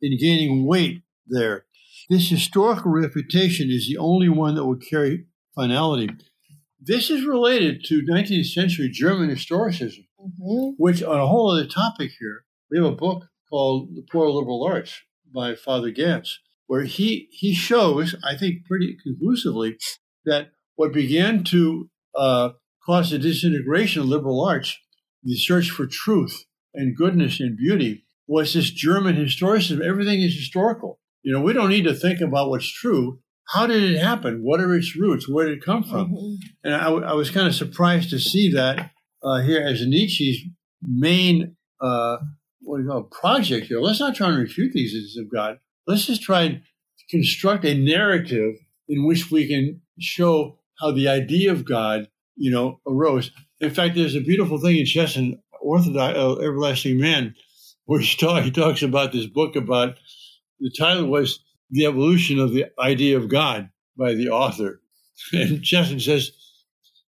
in 0.00 0.16
gaining 0.18 0.66
weight 0.66 1.02
there. 1.26 1.66
This 2.08 2.28
historical 2.28 2.90
refutation 2.90 3.70
is 3.70 3.88
the 3.88 3.98
only 3.98 4.28
one 4.28 4.54
that 4.54 4.64
will 4.64 4.76
carry 4.76 5.26
finality. 5.54 6.08
This 6.80 7.10
is 7.10 7.24
related 7.24 7.84
to 7.86 8.02
19th 8.02 8.46
century 8.46 8.88
German 8.88 9.30
historicism, 9.30 10.06
mm-hmm. 10.20 10.70
which, 10.76 11.02
on 11.02 11.20
a 11.20 11.26
whole 11.26 11.50
other 11.50 11.66
topic 11.66 12.12
here, 12.18 12.44
we 12.72 12.78
have 12.78 12.90
a 12.90 12.96
book 12.96 13.26
called 13.50 13.90
The 13.94 14.02
Poor 14.10 14.30
Liberal 14.30 14.64
Arts 14.64 15.02
by 15.32 15.54
Father 15.54 15.90
Ganz, 15.90 16.38
where 16.66 16.84
he, 16.84 17.28
he 17.30 17.52
shows, 17.52 18.16
I 18.24 18.34
think 18.34 18.64
pretty 18.64 18.96
conclusively, 19.04 19.76
that 20.24 20.48
what 20.76 20.92
began 20.92 21.44
to 21.44 21.90
uh, 22.16 22.50
caused 22.84 23.12
the 23.12 23.18
disintegration 23.18 24.02
of 24.02 24.08
liberal 24.08 24.42
arts, 24.42 24.78
the 25.22 25.36
search 25.36 25.70
for 25.70 25.86
truth 25.86 26.44
and 26.72 26.96
goodness 26.96 27.40
and 27.40 27.56
beauty, 27.56 28.04
was 28.26 28.54
this 28.54 28.70
German 28.70 29.16
historicism. 29.16 29.84
Everything 29.84 30.22
is 30.22 30.34
historical. 30.34 30.98
You 31.22 31.32
know, 31.34 31.42
we 31.42 31.52
don't 31.52 31.68
need 31.68 31.84
to 31.84 31.94
think 31.94 32.20
about 32.22 32.48
what's 32.48 32.72
true. 32.72 33.20
How 33.48 33.66
did 33.66 33.82
it 33.82 34.00
happen? 34.00 34.40
What 34.42 34.60
are 34.60 34.74
its 34.74 34.96
roots? 34.96 35.28
Where 35.28 35.46
did 35.46 35.58
it 35.58 35.64
come 35.64 35.82
from? 35.82 36.12
Mm-hmm. 36.12 36.34
And 36.64 36.74
I, 36.74 36.88
I, 36.88 37.12
was 37.12 37.30
kind 37.30 37.46
of 37.46 37.54
surprised 37.54 38.10
to 38.10 38.18
see 38.18 38.50
that 38.52 38.90
uh, 39.22 39.40
here 39.42 39.60
as 39.60 39.86
Nietzsche's 39.86 40.42
main 40.82 41.56
uh, 41.80 42.16
what 42.62 42.78
do 42.78 42.84
you 42.84 42.90
call 42.90 43.02
project 43.04 43.66
here. 43.66 43.80
Let's 43.80 44.00
not 44.00 44.14
try 44.14 44.28
and 44.28 44.38
refute 44.38 44.72
these 44.72 44.94
existence 44.94 45.26
of 45.26 45.32
God. 45.32 45.58
Let's 45.86 46.06
just 46.06 46.22
try 46.22 46.42
and 46.42 46.62
construct 47.10 47.64
a 47.64 47.74
narrative 47.74 48.54
in 48.88 49.06
which 49.06 49.30
we 49.30 49.46
can 49.46 49.80
show 49.98 50.58
how 50.80 50.92
the 50.92 51.08
idea 51.08 51.52
of 51.52 51.64
God 51.64 52.08
you 52.36 52.50
know, 52.50 52.80
arose. 52.86 53.30
In 53.60 53.70
fact, 53.70 53.94
there's 53.94 54.14
a 54.14 54.20
beautiful 54.20 54.58
thing 54.58 54.76
in 54.76 54.86
Chesterton, 54.86 55.40
Orthodox, 55.60 56.18
uh, 56.18 56.36
Everlasting 56.38 56.98
Man, 56.98 57.34
where 57.84 58.00
he, 58.00 58.16
talk, 58.16 58.42
he 58.42 58.50
talks 58.50 58.82
about 58.82 59.12
this 59.12 59.26
book 59.26 59.56
about 59.56 59.96
the 60.60 60.72
title 60.76 61.06
was 61.06 61.40
The 61.70 61.86
Evolution 61.86 62.38
of 62.38 62.52
the 62.52 62.66
Idea 62.78 63.16
of 63.16 63.28
God 63.28 63.70
by 63.96 64.14
the 64.14 64.30
author. 64.30 64.80
And 65.32 65.62
Chesterton 65.62 66.00
says, 66.00 66.32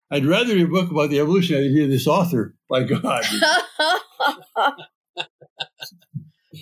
I'd 0.09 0.25
rather 0.25 0.53
read 0.53 0.67
a 0.67 0.67
book 0.67 0.89
about 0.89 1.09
the 1.09 1.19
evolution 1.19 1.57
of 1.57 1.61
the 1.61 1.69
idea 1.69 1.83
of 1.83 1.89
this 1.89 2.07
author 2.07 2.55
by 2.69 2.83
God. 2.83 3.25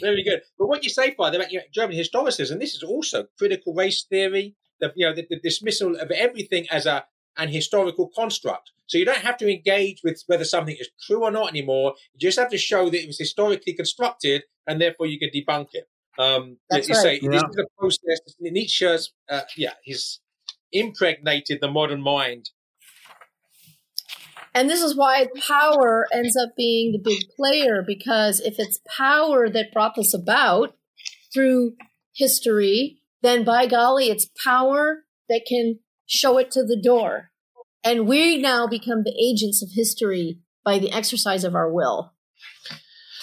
Very 0.01 0.23
good. 0.23 0.41
But 0.57 0.67
what 0.67 0.83
you 0.83 0.89
say, 0.89 1.13
Father, 1.15 1.37
about 1.37 1.51
you 1.51 1.59
know, 1.59 1.65
German 1.73 1.97
historicism, 1.97 2.59
this 2.59 2.75
is 2.75 2.83
also 2.83 3.25
critical 3.37 3.73
race 3.73 4.03
theory, 4.03 4.55
the, 4.79 4.91
you 4.95 5.07
know, 5.07 5.15
the, 5.15 5.25
the 5.29 5.39
dismissal 5.39 5.95
of 5.95 6.11
everything 6.11 6.67
as 6.71 6.85
a 6.85 7.05
and 7.37 7.49
historical 7.49 8.09
construct. 8.15 8.71
So 8.87 8.97
you 8.97 9.05
don't 9.05 9.19
have 9.19 9.37
to 9.37 9.51
engage 9.51 10.01
with 10.03 10.23
whether 10.27 10.45
something 10.45 10.75
is 10.79 10.89
true 11.05 11.23
or 11.23 11.31
not 11.31 11.49
anymore. 11.49 11.95
You 12.13 12.19
just 12.19 12.39
have 12.39 12.49
to 12.51 12.57
show 12.57 12.89
that 12.89 13.01
it 13.01 13.07
was 13.07 13.17
historically 13.17 13.73
constructed, 13.73 14.43
and 14.67 14.79
therefore 14.79 15.07
you 15.07 15.19
can 15.19 15.29
debunk 15.29 15.69
it. 15.73 15.89
Um, 16.17 16.57
That's 16.69 16.87
you 16.87 16.95
right. 16.95 17.01
say 17.01 17.19
yeah. 17.21 17.29
this 17.31 17.43
is 17.43 17.57
a 17.57 17.65
process. 17.77 18.19
Nietzsche's, 18.39 19.11
uh, 19.29 19.41
yeah, 19.57 19.73
he's 19.83 20.21
impregnated 20.71 21.59
the 21.61 21.69
modern 21.69 22.01
mind. 22.01 22.51
And 24.55 24.69
this 24.69 24.81
is 24.81 24.95
why 24.95 25.27
power 25.45 26.07
ends 26.13 26.37
up 26.37 26.55
being 26.55 26.93
the 26.93 27.01
big 27.03 27.23
player, 27.35 27.83
because 27.85 28.39
if 28.39 28.55
it's 28.57 28.79
power 28.97 29.49
that 29.49 29.73
brought 29.73 29.95
this 29.95 30.13
about 30.13 30.77
through 31.33 31.73
history, 32.15 32.99
then 33.21 33.43
by 33.43 33.67
golly, 33.67 34.09
it's 34.09 34.29
power 34.45 35.03
that 35.27 35.41
can 35.45 35.79
show 36.05 36.37
it 36.37 36.51
to 36.51 36.63
the 36.63 36.79
door. 36.81 37.31
And 37.83 38.07
we 38.07 38.37
now 38.37 38.65
become 38.65 39.03
the 39.03 39.15
agents 39.21 39.61
of 39.61 39.69
history 39.73 40.39
by 40.63 40.79
the 40.79 40.91
exercise 40.91 41.43
of 41.43 41.53
our 41.53 41.71
will. 41.71 42.13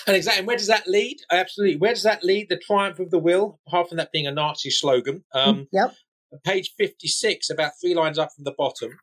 And 0.06 0.14
exactly, 0.14 0.40
and 0.40 0.46
where 0.46 0.56
does 0.56 0.66
that 0.66 0.86
lead? 0.86 1.16
Absolutely. 1.30 1.78
Where 1.78 1.94
does 1.94 2.02
that 2.02 2.22
lead? 2.22 2.48
The 2.50 2.58
triumph 2.58 2.98
of 2.98 3.10
the 3.10 3.18
will, 3.18 3.58
apart 3.66 3.88
from 3.88 3.96
that 3.96 4.12
being 4.12 4.26
a 4.26 4.32
Nazi 4.32 4.70
slogan. 4.70 5.24
Um, 5.32 5.68
yep. 5.72 5.94
Page 6.44 6.74
56, 6.76 7.48
about 7.48 7.72
three 7.80 7.94
lines 7.94 8.18
up 8.18 8.30
from 8.34 8.44
the 8.44 8.54
bottom. 8.56 8.98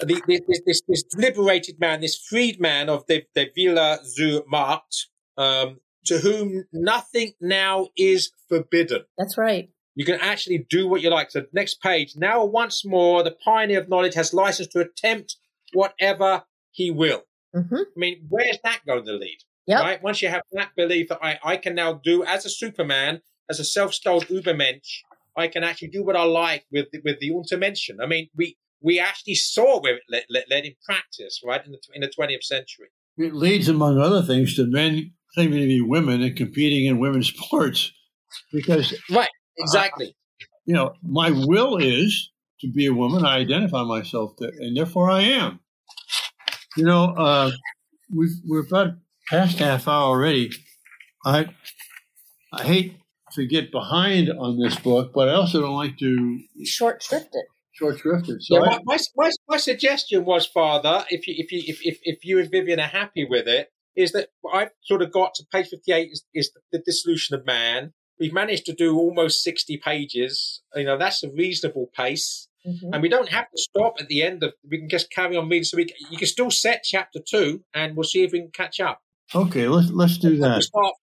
The, 0.00 0.22
this, 0.26 0.60
this, 0.66 0.82
this, 0.88 1.04
liberated 1.14 1.78
man, 1.78 2.00
this 2.00 2.16
freed 2.16 2.60
man 2.60 2.88
of 2.88 3.06
the, 3.06 3.24
the 3.34 3.50
Wille 3.56 3.98
zur 4.04 4.42
Macht, 4.48 5.08
um, 5.36 5.80
to 6.06 6.18
whom 6.18 6.64
nothing 6.72 7.32
now 7.40 7.88
is 7.96 8.32
forbidden. 8.48 9.04
That's 9.18 9.36
right. 9.36 9.70
You 9.94 10.04
can 10.04 10.18
actually 10.20 10.66
do 10.70 10.88
what 10.88 11.02
you 11.02 11.10
like. 11.10 11.30
So, 11.30 11.44
next 11.52 11.82
page. 11.82 12.14
Now, 12.16 12.44
once 12.44 12.84
more, 12.84 13.22
the 13.22 13.36
pioneer 13.44 13.80
of 13.80 13.88
knowledge 13.88 14.14
has 14.14 14.32
license 14.32 14.68
to 14.68 14.80
attempt 14.80 15.36
whatever 15.72 16.44
he 16.70 16.90
will. 16.90 17.24
Mm-hmm. 17.54 17.76
I 17.76 17.96
mean, 17.96 18.26
where's 18.28 18.58
that 18.64 18.80
going 18.86 19.04
to 19.04 19.12
lead? 19.12 19.38
Yep. 19.66 19.80
Right? 19.80 20.02
Once 20.02 20.22
you 20.22 20.28
have 20.28 20.42
that 20.52 20.70
belief 20.76 21.08
that 21.08 21.18
I, 21.22 21.38
I 21.44 21.56
can 21.56 21.74
now 21.74 21.94
do 21.94 22.24
as 22.24 22.46
a 22.46 22.50
Superman, 22.50 23.20
as 23.48 23.60
a 23.60 23.64
self-styled 23.64 24.26
Ubermensch, 24.28 25.02
I 25.36 25.48
can 25.48 25.64
actually 25.64 25.88
do 25.88 26.04
what 26.04 26.16
I 26.16 26.24
like 26.24 26.64
with 26.72 26.88
with 27.04 27.20
the 27.20 27.30
Untermenschen. 27.30 27.96
I 28.02 28.06
mean, 28.06 28.28
we 28.36 28.56
we 28.82 28.98
actually 28.98 29.34
saw 29.34 29.80
where 29.80 29.96
it 29.96 30.02
led, 30.08 30.24
led, 30.30 30.44
led 30.50 30.64
in 30.64 30.74
practice, 30.84 31.40
right, 31.44 31.64
in 31.64 31.72
the 31.72 31.78
in 31.94 32.00
the 32.00 32.08
20th 32.08 32.42
century. 32.42 32.88
It 33.18 33.34
leads, 33.34 33.68
among 33.68 33.98
other 33.98 34.22
things, 34.22 34.56
to 34.56 34.66
men 34.66 35.12
claiming 35.34 35.60
to 35.60 35.66
be 35.66 35.80
women 35.80 36.22
and 36.22 36.36
competing 36.36 36.86
in 36.86 36.98
women's 36.98 37.28
sports, 37.34 37.92
because 38.52 38.94
right, 39.10 39.28
exactly. 39.58 40.08
Uh, 40.08 40.46
you 40.66 40.74
know, 40.74 40.92
my 41.02 41.30
will 41.30 41.76
is 41.76 42.30
to 42.60 42.70
be 42.70 42.86
a 42.86 42.94
woman. 42.94 43.24
I 43.24 43.38
identify 43.38 43.82
myself, 43.84 44.36
to, 44.38 44.50
and 44.58 44.76
therefore 44.76 45.10
I 45.10 45.22
am. 45.22 45.60
You 46.76 46.84
know, 46.84 47.14
uh, 47.16 47.50
we've, 48.14 48.30
we're 48.46 48.60
about 48.60 48.94
past 49.28 49.58
half 49.58 49.88
hour 49.88 50.04
already. 50.04 50.50
I 51.24 51.46
I 52.52 52.64
hate 52.64 52.96
to 53.32 53.46
get 53.46 53.70
behind 53.70 54.30
on 54.30 54.58
this 54.58 54.76
book, 54.76 55.12
but 55.14 55.28
I 55.28 55.34
also 55.34 55.60
don't 55.60 55.76
like 55.76 55.98
to 55.98 56.40
short 56.64 57.02
shrift 57.02 57.28
it. 57.32 57.46
Short 57.80 57.96
shrifted. 57.96 58.42
So 58.42 58.56
yeah, 58.56 58.60
my, 58.60 58.78
my, 58.84 58.98
my, 59.16 59.30
my, 59.48 59.56
suggestion 59.56 60.26
was, 60.26 60.46
Father, 60.46 61.06
if 61.08 61.26
you 61.26 61.34
if 61.38 61.50
you 61.50 61.62
if, 61.66 61.80
if, 61.82 61.98
if 62.02 62.24
you 62.26 62.38
and 62.38 62.50
Vivian 62.50 62.78
are 62.78 62.82
happy 62.82 63.26
with 63.28 63.48
it, 63.48 63.72
is 63.96 64.12
that 64.12 64.28
I've 64.52 64.68
sort 64.84 65.00
of 65.00 65.10
got 65.10 65.32
to 65.36 65.46
page 65.50 65.68
fifty 65.68 65.92
eight 65.92 66.10
is, 66.12 66.24
is 66.34 66.52
the, 66.52 66.60
the 66.72 66.84
dissolution 66.84 67.34
of 67.34 67.46
man. 67.46 67.94
We've 68.18 68.34
managed 68.34 68.66
to 68.66 68.74
do 68.74 68.98
almost 68.98 69.42
sixty 69.42 69.78
pages. 69.78 70.60
You 70.74 70.84
know 70.84 70.98
that's 70.98 71.22
a 71.22 71.30
reasonable 71.30 71.90
pace. 71.96 72.48
Mm-hmm. 72.68 72.92
And 72.92 73.02
we 73.02 73.08
don't 73.08 73.30
have 73.30 73.46
to 73.50 73.56
stop 73.56 73.94
at 73.98 74.08
the 74.08 74.22
end 74.22 74.42
of. 74.42 74.52
We 74.70 74.78
can 74.78 74.90
just 74.90 75.10
carry 75.10 75.38
on 75.38 75.48
reading. 75.48 75.64
So 75.64 75.78
we 75.78 75.88
you 76.10 76.18
can 76.18 76.26
still 76.26 76.50
set 76.50 76.82
chapter 76.84 77.18
two, 77.18 77.64
and 77.72 77.96
we'll 77.96 78.04
see 78.04 78.24
if 78.24 78.32
we 78.32 78.40
can 78.40 78.50
catch 78.50 78.78
up. 78.78 79.00
Okay, 79.34 79.66
let's 79.68 79.90
let's 79.90 80.18
do 80.18 80.36
that. 80.36 80.62
Start, 80.64 80.94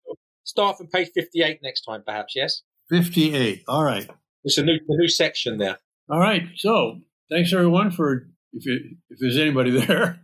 start 0.44 0.78
from 0.78 0.88
page 0.88 1.10
fifty-eight 1.16 1.62
next 1.64 1.82
time, 1.82 2.04
perhaps. 2.06 2.36
Yes. 2.36 2.62
Fifty-eight. 2.90 3.64
All 3.68 3.84
right. 3.84 4.08
It's 4.44 4.60
a 4.60 4.64
new 4.64 4.76
a 4.76 4.98
new 4.98 5.08
section 5.08 5.58
there. 5.58 5.80
All 6.10 6.20
right. 6.20 6.44
So 6.56 7.00
thanks 7.30 7.54
everyone 7.54 7.92
for 7.92 8.28
if 8.54 8.66
you, 8.66 8.96
if 9.10 9.20
there's 9.20 9.38
anybody 9.38 9.72
there. 9.86 10.22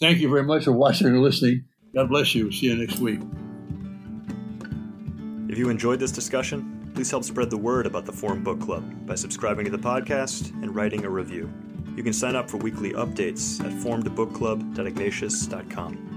Thank 0.00 0.18
you 0.18 0.28
very 0.28 0.42
much 0.42 0.64
for 0.64 0.72
watching 0.72 1.06
and 1.06 1.22
listening. 1.22 1.64
God 1.94 2.08
bless 2.08 2.34
you. 2.34 2.50
See 2.50 2.66
you 2.66 2.74
next 2.76 2.98
week. 2.98 3.20
If 5.48 5.56
you 5.58 5.68
enjoyed 5.68 6.00
this 6.00 6.10
discussion, 6.10 6.90
please 6.94 7.10
help 7.10 7.24
spread 7.24 7.50
the 7.50 7.58
word 7.58 7.86
about 7.86 8.06
the 8.06 8.12
Formed 8.12 8.44
Book 8.44 8.60
Club 8.60 9.06
by 9.06 9.14
subscribing 9.14 9.66
to 9.66 9.70
the 9.70 9.78
podcast 9.78 10.50
and 10.62 10.74
writing 10.74 11.04
a 11.04 11.10
review. 11.10 11.52
You 11.94 12.02
can 12.02 12.14
sign 12.14 12.34
up 12.36 12.50
for 12.50 12.56
weekly 12.56 12.92
updates 12.92 13.60
at 13.60 13.70
formedbookclub.ignatius.com. 13.72 16.11